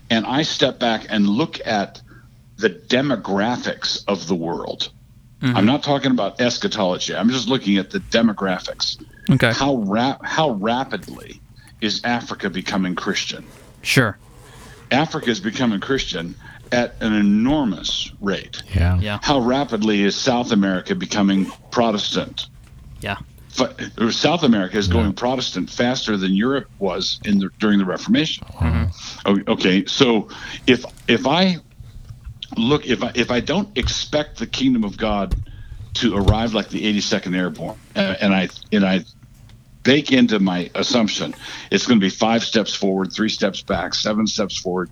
[0.09, 2.01] and I step back and look at
[2.57, 4.91] the demographics of the world.
[5.41, 5.57] Mm-hmm.
[5.57, 7.15] I'm not talking about eschatology.
[7.15, 9.03] I'm just looking at the demographics.
[9.29, 9.51] Okay.
[9.51, 11.41] How rap- how rapidly
[11.81, 13.43] is Africa becoming Christian?
[13.81, 14.17] Sure.
[14.91, 16.35] Africa is becoming Christian
[16.71, 18.63] at an enormous rate.
[18.73, 18.99] Yeah.
[18.99, 19.19] Yeah.
[19.21, 22.47] How rapidly is South America becoming Protestant?
[23.01, 23.17] Yeah.
[23.59, 25.13] F- South America is going yeah.
[25.15, 28.45] Protestant faster than Europe was in the during the Reformation.
[28.47, 29.49] Mm-hmm.
[29.49, 30.29] Okay, so
[30.67, 31.57] if if I
[32.57, 35.35] look if I if I don't expect the kingdom of God
[35.95, 39.03] to arrive like the 82nd Airborne, uh, and I and I
[39.83, 41.33] bake into my assumption
[41.71, 44.89] it's going to be five steps forward, three steps back, seven steps forward,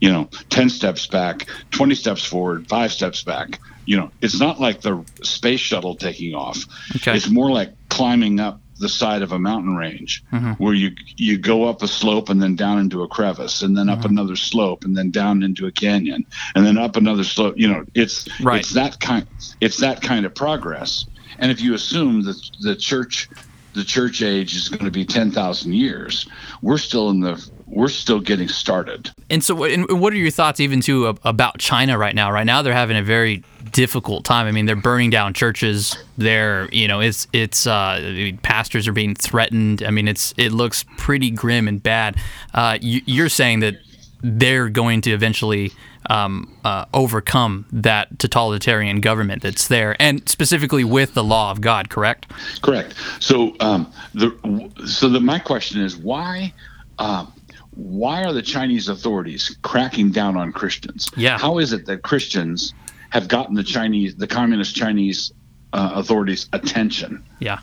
[0.00, 3.60] you know, ten steps back, 20 steps forward, five steps back.
[3.84, 6.64] You know, it's not like the space shuttle taking off.
[6.96, 7.16] Okay.
[7.16, 10.52] It's more like climbing up the side of a mountain range mm-hmm.
[10.52, 13.86] where you you go up a slope and then down into a crevice and then
[13.86, 14.00] mm-hmm.
[14.00, 16.24] up another slope and then down into a canyon
[16.54, 18.60] and then up another slope you know it's right.
[18.60, 19.26] it's that kind
[19.60, 21.04] it's that kind of progress
[21.38, 23.28] and if you assume that the church
[23.74, 26.26] the church age is going to be 10,000 years
[26.62, 29.12] we're still in the we're still getting started.
[29.30, 32.32] And so, and what are your thoughts even too about China right now?
[32.32, 34.48] Right now, they're having a very difficult time.
[34.48, 35.96] I mean, they're burning down churches.
[36.18, 39.84] They're, you know, it's it's uh, pastors are being threatened.
[39.84, 42.16] I mean, it's it looks pretty grim and bad.
[42.52, 43.76] Uh, you, you're saying that
[44.22, 45.72] they're going to eventually
[46.08, 51.90] um, uh, overcome that totalitarian government that's there, and specifically with the law of God.
[51.90, 52.30] Correct.
[52.62, 52.94] Correct.
[53.20, 56.52] So, um, the so the my question is why.
[56.98, 57.32] Um,
[57.74, 61.08] why are the Chinese authorities cracking down on Christians?
[61.16, 61.38] Yeah.
[61.38, 62.74] How is it that Christians
[63.10, 65.32] have gotten the Chinese, the communist Chinese
[65.72, 67.24] uh, authorities' attention?
[67.38, 67.60] Yeah.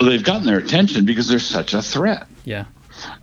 [0.00, 2.26] They've gotten their attention because they're such a threat.
[2.44, 2.64] Yeah.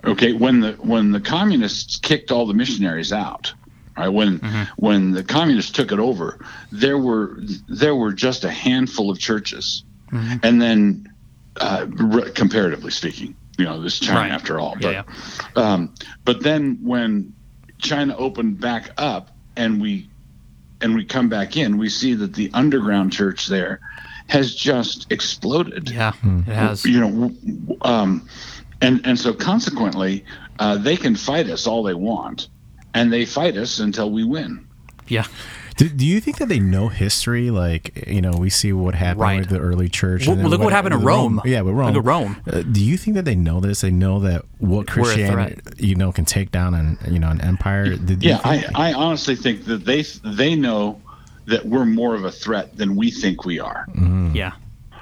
[0.03, 0.33] Okay.
[0.33, 3.53] When the when the communists kicked all the missionaries out,
[3.97, 4.09] right?
[4.09, 4.63] When mm-hmm.
[4.77, 9.83] when the communists took it over, there were there were just a handful of churches,
[10.11, 10.37] mm-hmm.
[10.43, 11.13] and then
[11.57, 14.31] uh, re- comparatively speaking, you know, this China right.
[14.31, 14.75] after all.
[14.79, 15.03] But, yeah,
[15.55, 15.61] yeah.
[15.61, 15.93] Um,
[16.25, 17.33] but then when
[17.77, 20.09] China opened back up and we
[20.81, 23.79] and we come back in, we see that the underground church there
[24.27, 25.89] has just exploded.
[25.89, 26.85] Yeah, it has.
[26.85, 28.27] You know, um,
[28.81, 30.25] and and so consequently,
[30.59, 32.49] uh, they can fight us all they want,
[32.93, 34.67] and they fight us until we win.
[35.07, 35.25] Yeah.
[35.77, 37.49] Do, do you think that they know history?
[37.49, 39.39] Like, you know, we see what happened right.
[39.39, 40.27] with the early church.
[40.27, 41.37] Well, look what, what happened to Rome.
[41.37, 41.41] Rome.
[41.43, 41.87] Yeah, with Rome.
[41.87, 42.41] Look at Rome.
[42.45, 43.81] Uh, do you think that they know this?
[43.81, 47.95] They know that what Christianity, you know, can take down an you know an empire.
[47.95, 51.01] Did yeah, I, I honestly think that they they know
[51.45, 53.87] that we're more of a threat than we think we are.
[53.95, 54.35] Mm.
[54.35, 54.51] Yeah.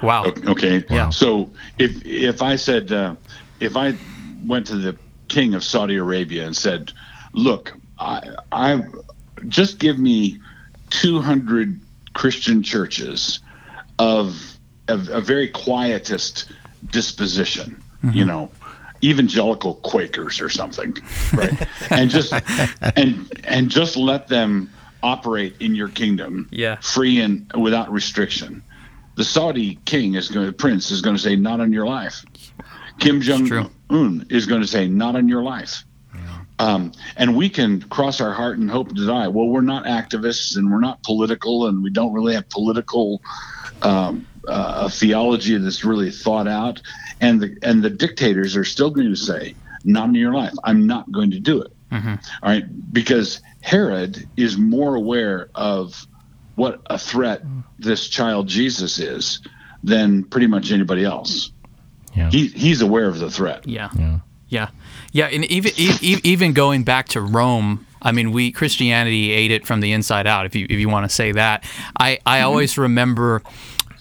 [0.02, 0.32] Wow.
[0.46, 0.82] Okay.
[0.88, 1.10] Yeah.
[1.10, 3.16] So if if I said uh,
[3.60, 3.96] if I
[4.44, 4.96] went to the
[5.28, 6.92] king of Saudi Arabia and said,
[7.32, 8.82] "Look, I I
[9.48, 10.38] just give me
[10.90, 11.80] 200
[12.14, 13.40] Christian churches
[13.98, 16.50] of, of a very quietist
[16.90, 18.16] disposition, mm-hmm.
[18.16, 18.50] you know,
[19.02, 20.96] evangelical Quakers or something,
[21.32, 21.66] right?
[21.90, 22.32] and just
[22.96, 24.70] and and just let them
[25.02, 28.62] operate in your kingdom, yeah, free and without restriction.
[29.16, 32.24] the Saudi king is going to prince is going to say not on your life.
[33.00, 33.46] Kim Jong
[33.90, 35.84] Un is going to say not on your life.
[36.58, 39.28] Um, and we can cross our heart and hope to die.
[39.28, 43.22] Well, we're not activists and we're not political, and we don't really have political
[43.82, 46.82] um, uh, a theology that's really thought out.
[47.20, 50.52] And the and the dictators are still going to say, "Not in your life.
[50.64, 51.72] I'm not going to do it."
[52.42, 56.06] All right, because Herod is more aware of
[56.56, 57.42] what a threat
[57.78, 59.40] this child Jesus is
[59.82, 61.52] than pretty much anybody else.
[62.14, 62.30] Yeah.
[62.30, 63.66] He he's aware of the threat.
[63.66, 63.90] Yeah.
[63.98, 64.18] Yeah.
[64.48, 64.70] Yeah,
[65.12, 69.64] yeah, and even e- even going back to Rome, I mean, we Christianity ate it
[69.64, 70.44] from the inside out.
[70.44, 71.62] If you if you want to say that,
[72.00, 73.42] I I always remember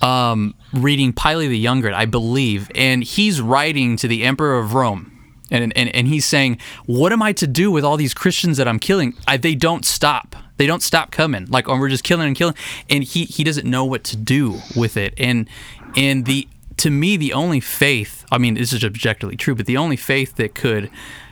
[0.02, 5.16] um, reading Pliny the Younger, I believe, and he's writing to the Emperor of Rome.
[5.52, 8.68] And, and, and he's saying, What am I to do with all these Christians that
[8.68, 9.16] I'm killing?
[9.28, 10.36] I, they don't stop.
[10.58, 11.46] They don't stop coming.
[11.48, 12.54] Like, oh, we're just killing and killing.
[12.90, 15.14] And he, he doesn't know what to do with it.
[15.18, 15.50] And
[15.96, 16.48] and the
[16.80, 20.36] to me, the only faith, I mean, this is objectively true, but the only faith
[20.36, 20.90] that could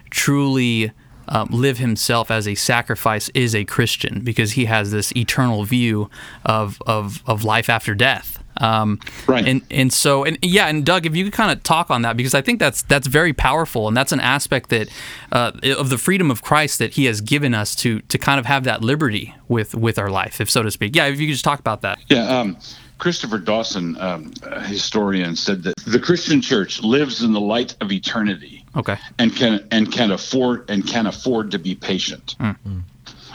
[0.09, 0.91] truly
[1.29, 6.09] um, live himself as a sacrifice is a Christian because he has this eternal view
[6.45, 8.43] of, of, of life after death.
[8.59, 9.47] Um, Right.
[9.47, 12.17] And and so and yeah, and Doug, if you could kind of talk on that
[12.17, 14.89] because I think that's that's very powerful and that's an aspect that
[15.31, 18.45] uh, of the freedom of Christ that He has given us to to kind of
[18.45, 20.95] have that liberty with with our life, if so to speak.
[20.95, 21.99] Yeah, if you could just talk about that.
[22.09, 22.57] Yeah, um,
[22.97, 27.91] Christopher Dawson, um, a historian, said that the Christian church lives in the light of
[27.91, 28.97] eternity Okay.
[29.19, 32.35] and can and can afford and can afford to be patient.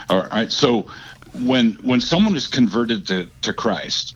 [0.09, 0.51] All right.
[0.51, 0.87] So
[1.33, 4.15] when when someone is converted to, to Christ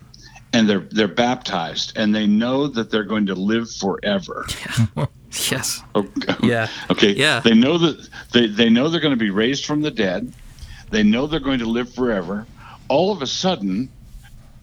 [0.54, 4.46] and they're they're baptized and they know that they're going to live forever.
[5.52, 5.84] Yes.
[5.94, 6.34] Okay.
[6.42, 6.68] Yeah.
[6.90, 7.12] Okay.
[7.12, 7.42] Yeah.
[7.42, 10.34] They know that they, they know they're going to be raised from the dead.
[10.90, 12.48] They know they're going to live forever.
[12.88, 13.90] All of a sudden,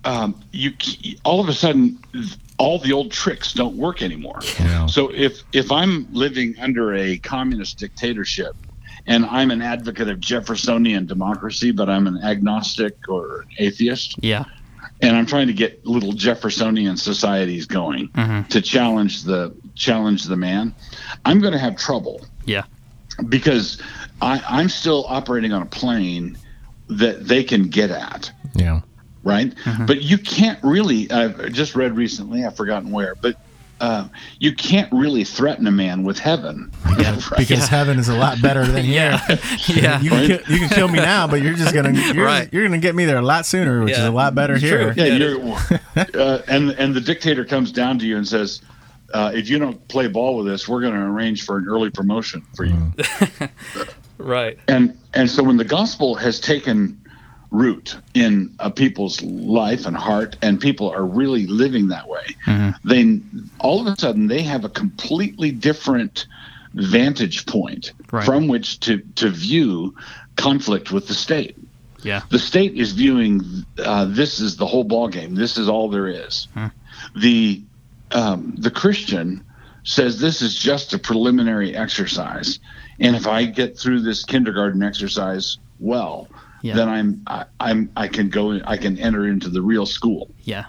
[0.05, 0.73] um, you
[1.25, 1.99] all of a sudden
[2.59, 4.38] all the old tricks don't work anymore.
[4.61, 4.87] Yeah.
[4.87, 8.55] So if if I'm living under a communist dictatorship
[9.07, 14.45] and I'm an advocate of Jeffersonian democracy, but I'm an agnostic or an atheist, Yeah.
[15.03, 18.09] and I'm trying to get little Jeffersonian societies going
[18.49, 20.75] to challenge the challenge the man,
[21.27, 22.62] I'm going to have trouble Yeah.
[23.29, 23.83] because
[24.23, 26.38] I, I'm still operating on a plane
[26.88, 28.81] that they can get at, Yeah.
[29.25, 29.53] Right?
[29.87, 31.11] But you can't really.
[31.11, 32.45] I've just read recently.
[32.45, 33.37] I've forgotten where, but.
[33.81, 34.07] Uh,
[34.39, 37.21] you can't really threaten a man with heaven, right?
[37.37, 39.21] Because heaven is a lot better than here.
[39.67, 40.01] Yeah.
[40.01, 42.49] You can, kill, you can kill me now, but you're just gonna you're, Right.
[42.53, 44.95] you're gonna get me there a lot sooner, which is a lot better It's here.
[44.95, 45.05] true.
[45.05, 45.57] Yeah, you're,
[46.15, 48.63] uh, and and the dictator comes down to you and says,
[49.13, 51.91] uh, "If you don't play ball with us, we're going to arrange for an early
[51.91, 52.77] promotion for you."
[54.19, 54.57] Right.
[54.69, 56.99] And and so when the gospel has taken
[57.55, 62.27] root in a people's life and heart, and people are really living that way,
[62.85, 63.23] then
[63.61, 66.27] all of a sudden they have a completely different
[66.75, 68.25] vantage point Right.
[68.27, 69.95] from which to to view
[70.37, 71.57] conflict with the state
[72.03, 72.23] Yeah.
[72.31, 73.43] the state is viewing
[73.79, 75.35] uh, this is the whole ball game.
[75.37, 76.49] This is all there is.
[77.17, 77.62] The
[78.11, 79.45] um, the Christian
[79.85, 82.59] says this is just a preliminary exercise,
[82.99, 86.29] and if I get through this kindergarten exercise well,
[86.64, 86.77] Yeah.
[86.77, 90.31] then I'm I, I'm I can go I can enter into the real school.
[90.44, 90.64] Yeah.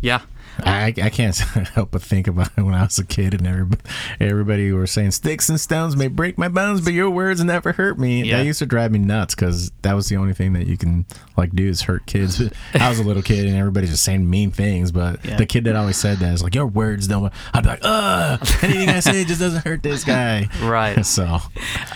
[0.00, 0.20] Yeah.
[0.58, 1.36] I, I can't
[1.74, 3.82] help but think about it when I was a kid and everybody,
[4.20, 7.98] everybody were saying sticks and stones may break my bones, but your words never hurt
[7.98, 8.22] me.
[8.24, 8.38] Yeah.
[8.38, 11.04] That used to drive me nuts because that was the only thing that you can
[11.36, 12.40] like do is hurt kids.
[12.74, 15.36] I was a little kid and everybody's just saying mean things, but Yeah.
[15.36, 17.32] the kid that always said that is like your words don't.
[17.52, 20.48] I'd be like, ugh, anything I say just doesn't hurt this guy.
[20.62, 21.04] Right.
[21.06, 21.38] So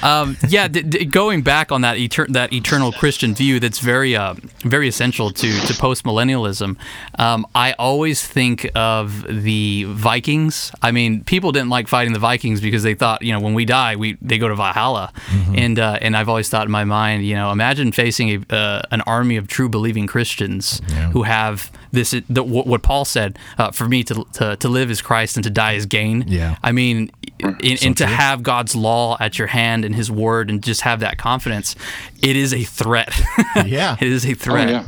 [0.03, 4.15] um, yeah, d- d- going back on that eter- that eternal Christian view, that's very
[4.15, 6.77] uh, very essential to to post millennialism.
[7.19, 10.73] Um, I always think of the Vikings.
[10.83, 13.65] I mean, people didn't like fighting the Vikings because they thought, you know, when we
[13.65, 15.13] die, we they go to Valhalla,
[15.55, 18.83] and uh, and I've always thought in my mind, you know, imagine facing a, uh,
[18.91, 21.11] an army of true believing Christians Yeah.
[21.13, 22.15] who have this.
[22.29, 25.45] The, what what Paul said: uh, for me to, to to live is Christ, and
[25.45, 26.25] to die is gain.
[26.29, 26.57] Yeah.
[26.63, 30.63] I mean, in, and to have God's law at your hand and His word, and
[30.63, 31.75] just have that confidence,
[32.23, 33.13] it is a threat.
[33.67, 33.97] Yeah.
[34.01, 34.69] it is a Oh threat.
[34.69, 34.85] yeah,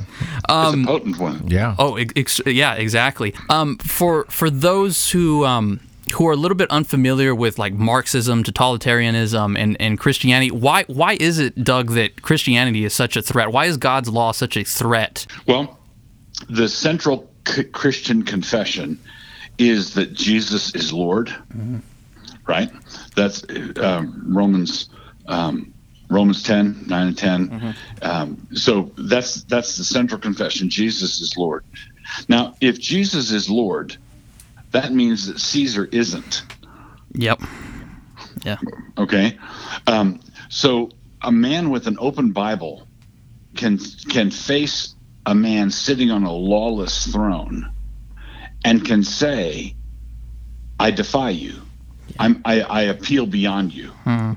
[0.49, 1.49] it's a potent one.
[1.49, 1.75] yeah.
[1.79, 3.35] Oh, ex- yeah, exactly.
[3.51, 5.81] Um, for for those who um,
[6.15, 11.17] who are a little bit unfamiliar with like Marxism, totalitarianism, and, and Christianity, why why
[11.21, 13.53] is it, Doug, that Christianity is such a threat?
[13.53, 15.27] Why is God's law such a threat?
[15.47, 15.79] Well,
[16.49, 18.99] the central c- Christian confession
[19.59, 21.33] is that Jesus is Lord,
[22.47, 22.71] right?
[23.17, 23.45] That's
[23.79, 24.89] um, Romans
[25.27, 25.73] um,
[26.11, 27.49] Romans 10, 9 and 10.
[28.03, 30.69] Um, so that's that's the central confession.
[30.69, 31.65] Jesus is Lord.
[32.29, 33.97] Now, if Jesus is Lord,
[34.73, 36.45] that means that Caesar isn't.
[37.15, 37.41] Yep.
[38.45, 38.59] Yeah.
[38.99, 39.39] Okay.
[39.87, 40.91] Um, so
[41.23, 42.87] a man with an open Bible
[43.57, 43.79] can
[44.11, 47.71] can face a man sitting on a lawless throne
[48.65, 49.77] and can say,
[50.79, 51.62] I defy you.
[52.19, 53.89] I'm I, I appeal beyond you.
[54.05, 54.33] Hmm.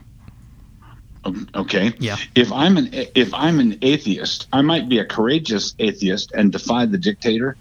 [1.56, 1.92] Okay.
[2.00, 2.18] Yeah.
[2.36, 6.86] If I'm an if I'm an atheist, I might be a courageous atheist and defy
[6.86, 7.58] the dictator,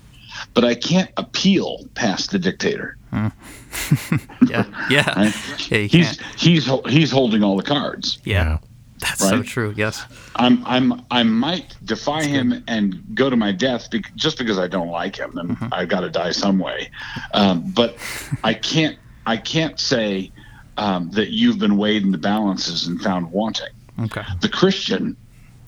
[0.53, 2.97] but I can't appeal past the dictator.
[4.49, 4.65] Yeah.
[4.89, 5.13] Yeah.
[5.19, 5.35] Right?
[5.71, 5.79] Yeah.
[5.79, 6.21] He's can't.
[6.39, 8.19] he's he's holding all the cards.
[8.25, 8.59] Yeah.
[9.01, 9.75] That's so true.
[9.77, 10.05] Yes.
[10.37, 14.69] I'm I'm I might defy him and go to my death bec just because I
[14.69, 15.69] don't like him and Mm-hmm.
[15.73, 16.91] I've got to die some way.
[17.35, 17.97] Um, but
[18.45, 18.97] I can't
[19.27, 20.31] I can't say
[20.77, 23.73] um, that you've been weighed in the balances and found wanting.
[24.01, 24.25] Okay.
[24.41, 25.17] The Christian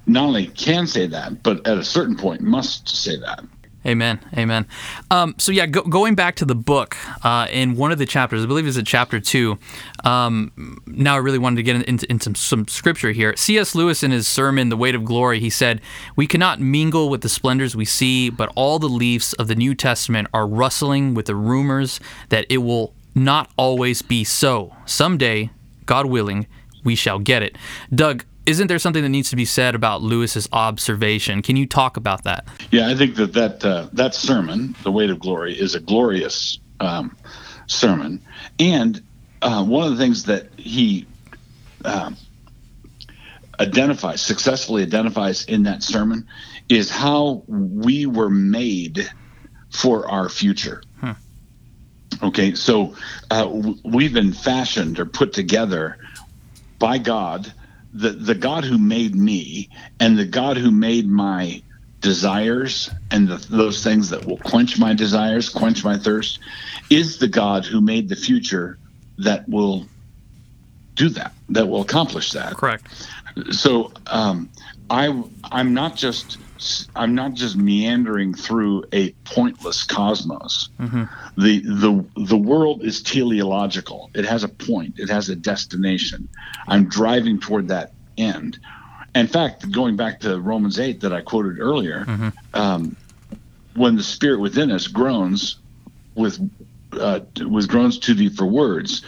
[0.06, 3.44] not only can say that, but at a certain point must say that.
[3.86, 4.18] Amen.
[4.36, 4.66] Amen.
[5.12, 8.42] Um, so yeah, go, going back to the book, uh, in one of the chapters,
[8.42, 9.58] I believe it's in chapter two.
[10.02, 13.36] Um, now I really wanted to get into, into some scripture here.
[13.36, 13.76] C.S.
[13.76, 15.80] Lewis, in his sermon "The Weight of Glory," he said,
[16.16, 19.74] "We cannot mingle with the splendors we see, but all the leaves of the New
[19.74, 22.00] Testament are rustling with the rumors
[22.30, 24.76] that it will not always be so.
[24.84, 25.50] Someday,
[25.86, 26.46] God willing,
[26.84, 27.56] we shall get it."
[27.92, 28.24] Doug.
[28.46, 31.42] Isn't there something that needs to be said about Lewis's observation?
[31.42, 32.46] Can you talk about that?
[32.70, 36.60] Yeah, I think that that uh, that sermon, "The Weight of Glory," is a glorious
[36.78, 37.16] um,
[37.66, 38.22] sermon,
[38.60, 39.02] and
[39.42, 41.06] uh, one of the things that he
[41.84, 42.16] um,
[43.58, 46.26] identifies successfully identifies in that sermon
[46.68, 49.08] is how we were made
[49.70, 50.82] for our future.
[52.22, 52.94] Okay, so
[53.30, 55.98] uh, w- we've been fashioned or put together
[56.78, 57.52] by God,
[57.92, 59.68] the the God who made me,
[60.00, 61.62] and the God who made my
[62.00, 66.38] desires and the, those things that will quench my desires, quench my thirst,
[66.90, 68.78] is the God who made the future
[69.18, 69.86] that will
[70.94, 72.88] do that, that will accomplish that Correct.
[73.50, 74.50] so um,
[74.90, 76.38] I I'm not just
[76.94, 80.68] I'm not just meandering through a pointless cosmos.
[81.36, 84.10] The the the world is teleological.
[84.14, 84.98] It has a point.
[84.98, 86.28] It has a destination.
[86.68, 88.58] I'm driving toward that end.
[89.14, 92.04] In fact, going back to Romans eight that I quoted earlier,
[92.54, 92.96] um,
[93.74, 95.58] when the spirit within us groans
[96.14, 96.38] with
[96.92, 99.02] uh, with groans too deep for words,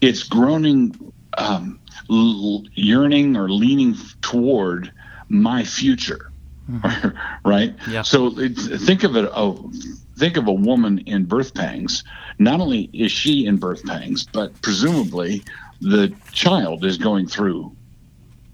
[0.00, 0.94] it's groaning
[1.36, 1.78] um,
[2.10, 4.92] l- yearning or leaning toward
[5.28, 6.30] my future
[7.44, 8.02] right Yeah.
[8.02, 9.70] so it's, think of it oh,
[10.16, 12.04] think of a woman in birth pangs
[12.38, 15.42] not only is she in birth pangs but presumably
[15.80, 17.74] the child is going through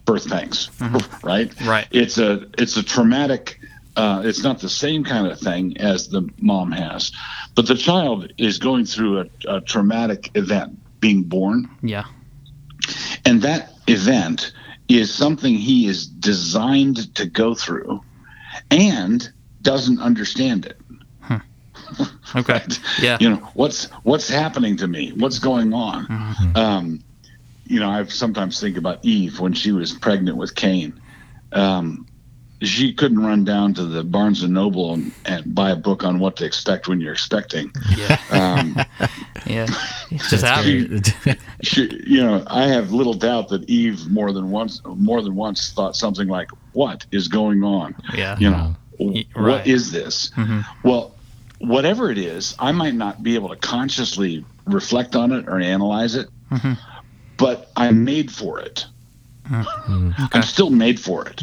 [0.07, 0.71] birth pangs
[1.23, 1.87] right Right.
[1.91, 3.61] it's a it's a traumatic
[3.97, 7.13] uh, it's not the same kind of thing as the mom has
[7.55, 12.05] but the child is going through a, a traumatic event being born Yeah.
[13.25, 14.53] and that event
[14.99, 18.03] is something he is designed to go through
[18.71, 19.31] and
[19.63, 20.81] doesn't understand it.
[22.35, 22.63] Okay.
[23.01, 23.17] Yeah.
[23.21, 25.13] You know, what's what's happening to me?
[25.13, 26.07] What's going on?
[26.07, 26.57] Mm-hmm.
[26.57, 27.01] Um,
[27.67, 31.01] you know, I sometimes think about Eve when she was pregnant with Cain.
[31.53, 32.07] Um,
[32.63, 36.19] she couldn't run down to the Barnes and Noble and, and buy a book on
[36.19, 37.73] what to expect when you're expecting.
[37.97, 38.19] Yeah.
[38.31, 38.77] Um,
[39.47, 39.67] Yeah.
[40.29, 41.15] Just happened.
[41.63, 45.73] she, you know, I have little doubt that Eve more than once, more than once,
[45.73, 47.97] thought something like, "What is going on?
[48.15, 48.37] Yeah.
[48.39, 49.67] You know, Y- what right.
[49.67, 50.31] is this?"
[50.85, 51.15] Well,
[51.59, 56.15] whatever it is, I might not be able to consciously reflect on it or analyze
[56.15, 56.29] it,
[57.39, 58.85] but I'm made for it.
[60.33, 61.43] I'm still made for it.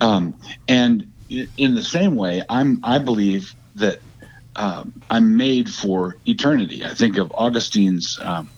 [0.00, 0.38] Um,
[0.68, 4.00] and in the same way, I'm I believe that
[4.56, 6.84] um, I'm made for eternity.
[6.84, 8.18] I think of Augustine's.
[8.20, 8.50] Um,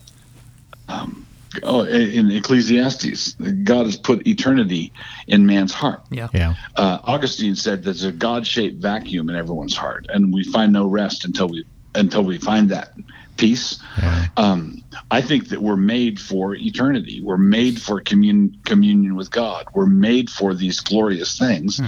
[0.88, 1.26] um,
[1.62, 3.34] oh, in Ecclesiastes,
[3.64, 4.92] God has put eternity
[5.26, 6.02] in man's heart.
[6.10, 6.28] Yeah.
[6.32, 6.54] yeah.
[6.76, 11.24] Uh, Augustine said there's a God-shaped vacuum in everyone's heart, and we find no rest
[11.24, 12.90] until we until we find that
[13.36, 13.82] peace.
[13.98, 14.26] Yeah.
[14.36, 17.20] Um, I think that we're made for eternity.
[17.22, 19.66] We're made for commun- communion with God.
[19.74, 21.80] We're made for these glorious things,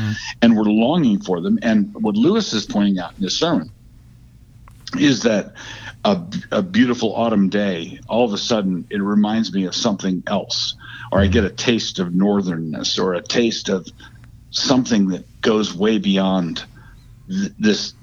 [0.43, 1.59] and we're longing for them.
[1.63, 3.71] And what Lewis is pointing out in his sermon
[4.99, 5.55] is that
[6.05, 10.75] a, a beautiful autumn day, all of a sudden, it reminds me of something else,
[11.13, 13.87] or I get a taste of northernness, or a taste of
[14.51, 16.65] something that goes way beyond
[17.29, 17.95] th- this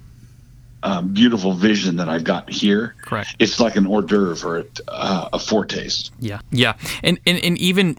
[0.85, 2.95] uh, beautiful vision that I've got here.
[3.01, 3.35] Correct.
[3.39, 6.11] It's like an hors d'oeuvre or uh, a foretaste.
[6.19, 7.97] Yeah, yeah, and and, and even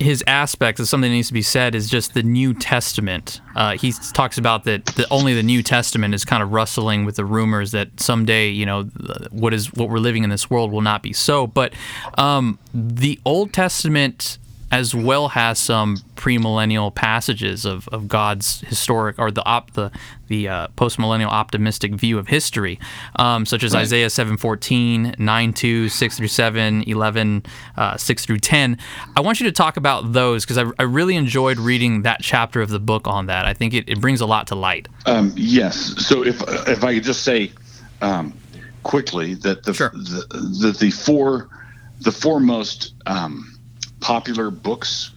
[0.00, 3.40] his aspects of something that needs to be said is just the New Testament.
[3.54, 7.14] Uh, he talks about that the, only the New Testament is kind of rustling with
[7.14, 8.82] the rumors that someday, you know,
[9.30, 11.46] what is what we're living in this world will not be so.
[11.46, 11.72] But
[12.18, 14.38] um, the Old Testament
[14.74, 19.92] as well has some premillennial passages of, of God's historic or the op, the
[20.26, 22.80] the uh, postmillennial optimistic view of history,
[23.16, 23.82] um, such as right.
[23.82, 27.42] Isaiah 7:14, 9 2, 6 through 7, 11,
[27.76, 28.76] uh, 6 through 10.
[29.16, 32.60] I want you to talk about those because I, I really enjoyed reading that chapter
[32.60, 33.46] of the book on that.
[33.46, 34.88] I think it, it brings a lot to light.
[35.06, 35.76] Um, yes.
[36.04, 37.52] So if if I could just say
[38.02, 38.34] um,
[38.82, 39.90] quickly that the, sure.
[39.90, 40.26] the,
[40.62, 41.48] the the four
[42.00, 43.53] the foremost um,
[44.04, 45.12] popular books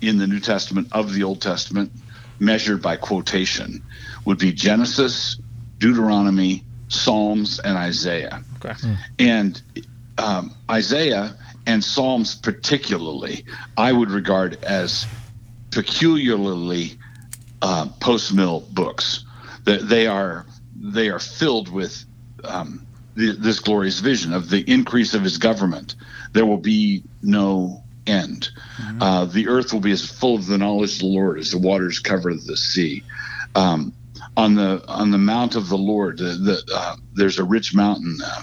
[0.00, 1.92] in the New Testament of the Old Testament,
[2.40, 3.80] measured by quotation,
[4.24, 5.38] would be Genesis,
[5.78, 8.42] Deuteronomy, Psalms, and Isaiah.
[8.56, 8.74] Okay.
[9.20, 9.62] And
[10.18, 11.36] um, Isaiah
[11.68, 13.44] and Psalms, particularly,
[13.76, 15.06] I would regard as
[15.70, 16.98] peculiarly
[17.62, 19.24] uh, post mill books.
[19.64, 22.04] That they are they are filled with
[22.42, 22.84] um,
[23.14, 25.94] the, this glorious vision of the increase of His government.
[26.32, 28.50] There will be no end.
[28.76, 29.02] Mm-hmm.
[29.02, 31.58] Uh, the earth will be as full of the knowledge of the Lord as the
[31.58, 33.02] waters cover the sea.
[33.54, 33.92] Um,
[34.36, 38.18] on the on the mount of the Lord, the, the, uh, there's a rich mountain
[38.24, 38.42] uh,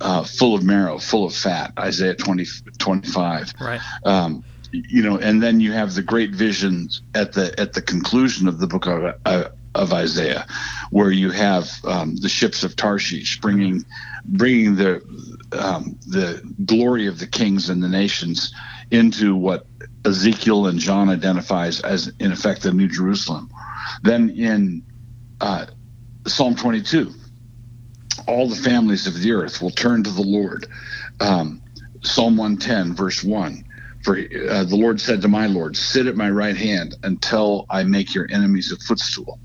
[0.00, 1.72] uh full of marrow, full of fat.
[1.78, 2.46] Isaiah 20,
[2.78, 3.52] 25.
[3.60, 3.80] Right.
[4.04, 8.48] Um, you know, and then you have the great visions at the at the conclusion
[8.48, 10.46] of the book of, uh, of Isaiah,
[10.90, 13.84] where you have um, the ships of Tarshish bringing
[14.24, 15.02] bringing the
[15.52, 18.54] um, the glory of the kings and the nations
[18.90, 19.66] into what
[20.04, 23.50] Ezekiel and John identifies as, in effect, the New Jerusalem.
[24.02, 24.82] Then in
[25.40, 25.66] uh,
[26.26, 27.12] Psalm 22,
[28.26, 30.66] all the families of the earth will turn to the Lord.
[31.20, 31.62] Um,
[32.02, 33.64] Psalm 110, verse 1.
[34.02, 37.82] For uh, the Lord said to my Lord, Sit at my right hand until I
[37.82, 39.40] make your enemies a footstool.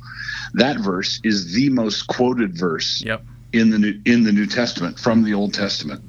[0.54, 3.24] That verse is the most quoted verse yep.
[3.54, 6.04] in the New, in the New Testament from the Old Testament.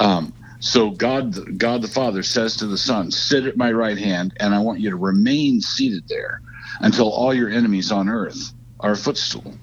[0.00, 0.32] Um,
[0.64, 4.54] so God, God the Father says to the Son, "Sit at my right hand, and
[4.54, 6.40] I want you to remain seated there
[6.80, 9.54] until all your enemies on earth are a footstool."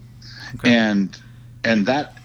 [0.56, 0.72] Okay.
[0.72, 1.18] And
[1.64, 2.20] and that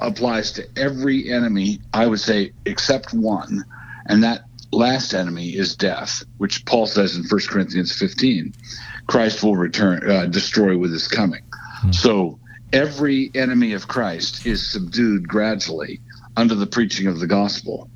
[0.00, 3.64] applies to every enemy, I would say, except one,
[4.06, 8.54] and that last enemy is death, which Paul says in 1 Corinthians 15,
[9.08, 11.42] Christ will return, uh, destroy with his coming.
[11.80, 11.90] Hmm.
[11.90, 12.38] So
[12.72, 16.00] every enemy of Christ is subdued gradually
[16.36, 17.90] under the preaching of the gospel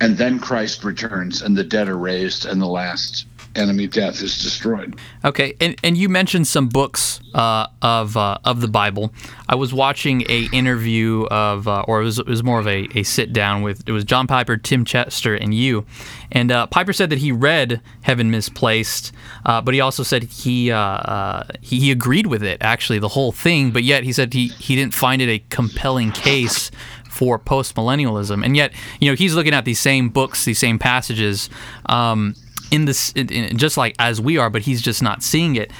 [0.00, 3.26] and then Christ returns and the dead are raised and the last
[3.56, 4.96] enemy death is destroyed.
[5.24, 9.12] Okay, and, and you mentioned some books uh, of uh, of the Bible.
[9.48, 12.88] I was watching a interview of, uh, or it was, it was more of a,
[12.94, 15.86] a sit down with it was John Piper, Tim Chester, and you.
[16.32, 19.12] And uh, Piper said that he read Heaven Misplaced,
[19.46, 23.32] uh, but he also said he, uh, he he agreed with it actually the whole
[23.32, 23.70] thing.
[23.70, 26.70] But yet he said he he didn't find it a compelling case
[27.14, 28.44] for postmillennialism.
[28.44, 31.48] And yet, you know, he's looking at these same books, these same passages,
[31.86, 32.34] um,
[32.70, 35.70] in this, in, in, just like as we are, but he's just not seeing it.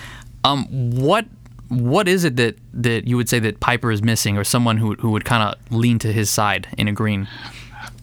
[0.44, 1.26] Um, what
[1.68, 4.94] what is it that, that you would say that Piper is missing, or someone who,
[4.94, 7.26] who would kind of lean to his side in agreeing?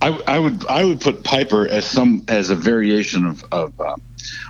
[0.02, 3.96] I, I, would I would put Piper as some as a variation of, of uh,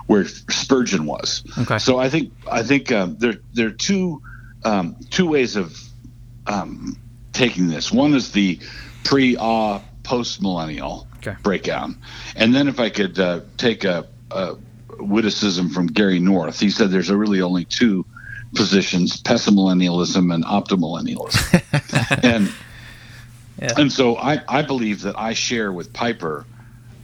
[0.08, 1.44] where Spurgeon was.
[1.60, 1.78] Okay.
[1.78, 4.22] So I think I think um, there there are two
[4.64, 5.78] um, two ways of
[6.48, 6.98] um,
[7.34, 7.92] taking this.
[7.92, 8.60] One is the
[9.04, 11.36] pre-awe post millennial okay.
[11.44, 11.98] breakdown,
[12.36, 14.56] and then if I could uh, take a, a,
[15.00, 18.06] witticism from Gary North, he said there's really only two
[18.56, 22.20] positions: pessimillennialism and optimillennialism.
[22.24, 22.54] and
[23.60, 23.74] yeah.
[23.78, 26.46] and so I, I believe that I share with Piper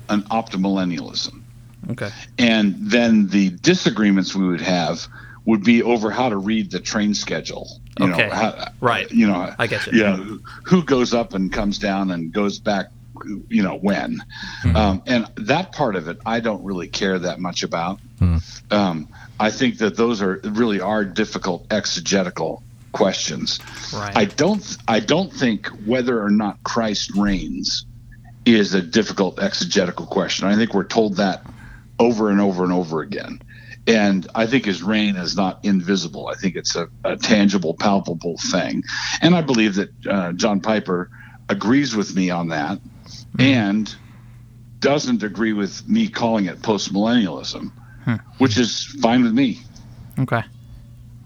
[0.09, 1.41] an optimillennialism.
[1.89, 2.09] Okay.
[2.37, 5.07] And then the disagreements we would have
[5.45, 7.79] would be over how to read the train schedule.
[7.99, 8.27] You okay.
[8.27, 9.09] know, how, right.
[9.09, 9.99] You know, I get you.
[9.99, 10.17] Yeah.
[10.17, 12.87] You know, who goes up and comes down and goes back,
[13.47, 14.21] you know, when.
[14.63, 14.75] Mm-hmm.
[14.75, 17.99] Um, and that part of it, I don't really care that much about.
[18.19, 18.73] Mm.
[18.73, 19.07] Um,
[19.39, 22.61] I think that those are really are difficult exegetical
[22.91, 23.59] questions.
[23.93, 24.17] Right.
[24.17, 27.85] I don't I don't think whether or not Christ reigns
[28.45, 30.47] is a difficult exegetical question.
[30.47, 31.45] I think we're told that
[31.99, 33.41] over and over and over again.
[33.87, 36.27] And I think his reign is not invisible.
[36.27, 38.83] I think it's a, a tangible, palpable thing.
[39.21, 41.09] And I believe that uh, John Piper
[41.47, 43.41] agrees with me on that mm-hmm.
[43.41, 43.95] and
[44.79, 47.71] doesn't agree with me calling it post millennialism,
[48.03, 48.15] hmm.
[48.37, 49.61] which is fine with me.
[50.19, 50.43] Okay.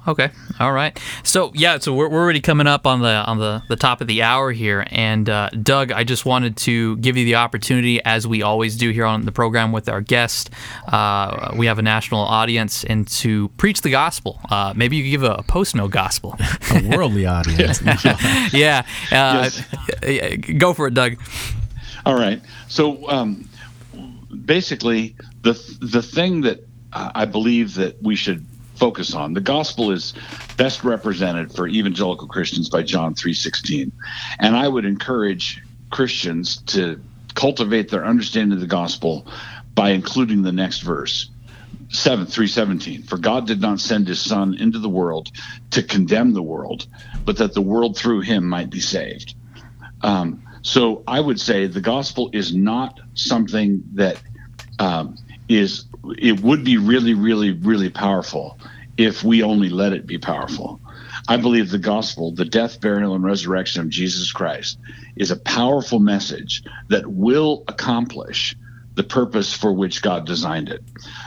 [0.08, 0.32] Okay.
[0.60, 0.99] All right.
[1.24, 4.08] So yeah, so we're, we're already coming up on the on the, the top of
[4.08, 8.26] the hour here, and uh, Doug, I just wanted to give you the opportunity, as
[8.26, 10.49] we always do here on the program with our guest.
[10.88, 14.39] Uh, we have a national audience, and to preach the gospel.
[14.49, 16.36] Uh, maybe you could give a, a post no gospel.
[16.72, 17.82] A worldly audience.
[18.54, 18.86] yeah.
[19.12, 19.49] Uh,
[20.58, 21.18] Go for it, Doug.
[22.06, 22.41] All right.
[22.70, 23.47] So um,
[24.45, 26.62] basically, the the thing that
[26.93, 28.45] I believe that we should
[28.82, 29.36] focus on.
[29.36, 30.15] The gospel is
[30.57, 33.91] best represented for evangelical Christians by John 3:16.
[34.39, 35.61] And I would encourage
[35.91, 36.99] Christians to
[37.36, 39.27] cultivate their understanding of the gospel
[39.75, 41.29] by including the next verse.
[41.89, 45.29] 7 317 for god did not send his son into the world
[45.71, 46.88] to condemn the world
[47.25, 49.36] but that the world through him might be saved
[50.01, 54.21] um, so i would say the gospel is not something that
[54.79, 55.17] um,
[55.47, 55.85] is
[56.17, 58.57] it would be really really really powerful
[58.97, 60.81] if we only let it be powerful.
[61.27, 64.77] I believe the gospel, the death, burial, and resurrection of Jesus Christ,
[65.15, 68.55] is a powerful message that will accomplish
[68.95, 70.81] the purpose for which God designed it.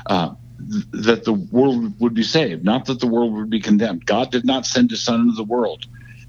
[0.06, 4.04] Uh, th- that the world would be saved, not that the world would be condemned.
[4.06, 5.84] God did not send his son into the world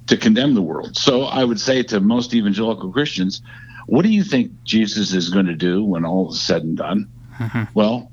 [0.07, 0.95] to condemn the world.
[0.95, 3.41] So I would say to most evangelical Christians,
[3.87, 7.09] what do you think Jesus is going to do when all is said and done?
[7.39, 7.63] Mm-hmm.
[7.73, 8.11] Well,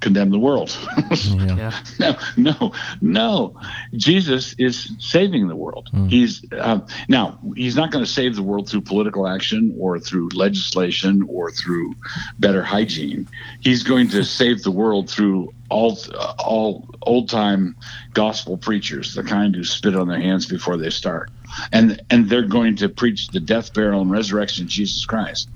[0.00, 0.76] condemn the world.
[1.10, 1.72] yeah.
[1.98, 3.60] No, no, no.
[3.94, 5.90] Jesus is saving the world.
[5.92, 6.10] Mm.
[6.10, 10.30] He's uh, now he's not going to save the world through political action or through
[10.30, 11.94] legislation or through
[12.38, 13.28] better hygiene.
[13.60, 17.76] He's going to save the world through all uh, all old time
[18.14, 21.30] gospel preachers, the kind who spit on their hands before they start,
[21.72, 25.50] and and they're going to preach the death, burial, and resurrection of Jesus Christ,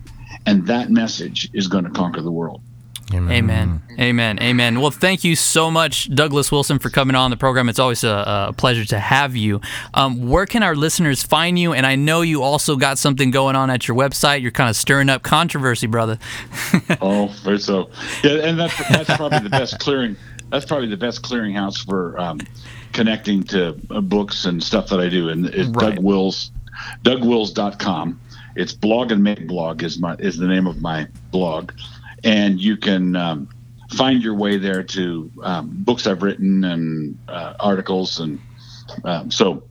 [0.44, 2.60] and that message is going to conquer the world.
[3.12, 3.32] Amen.
[3.32, 3.82] Amen.
[4.00, 4.38] Amen.
[4.40, 4.80] Amen.
[4.80, 7.68] Well, thank you so much, Douglas Wilson, for coming on the program.
[7.68, 9.60] It's always a, a pleasure to have you.
[9.92, 11.74] Um, where can our listeners find you?
[11.74, 14.40] And I know you also got something going on at your website.
[14.40, 16.18] You're kind of stirring up controversy, brother.
[17.02, 17.90] oh, very so.
[18.22, 20.16] Yeah, and that's that's probably the best clearing.
[20.50, 22.40] That's probably the best clearinghouse for um,
[22.92, 25.28] connecting to uh, books and stuff that I do.
[25.28, 25.96] And it's right.
[25.96, 26.50] Doug Wils,
[27.02, 28.20] DougWils.com.
[28.56, 31.72] It's blog and Mablog is my is the name of my blog
[32.24, 33.48] and you can um,
[33.92, 38.40] find your way there to um, books I've written and uh, articles, and
[39.04, 39.62] um, so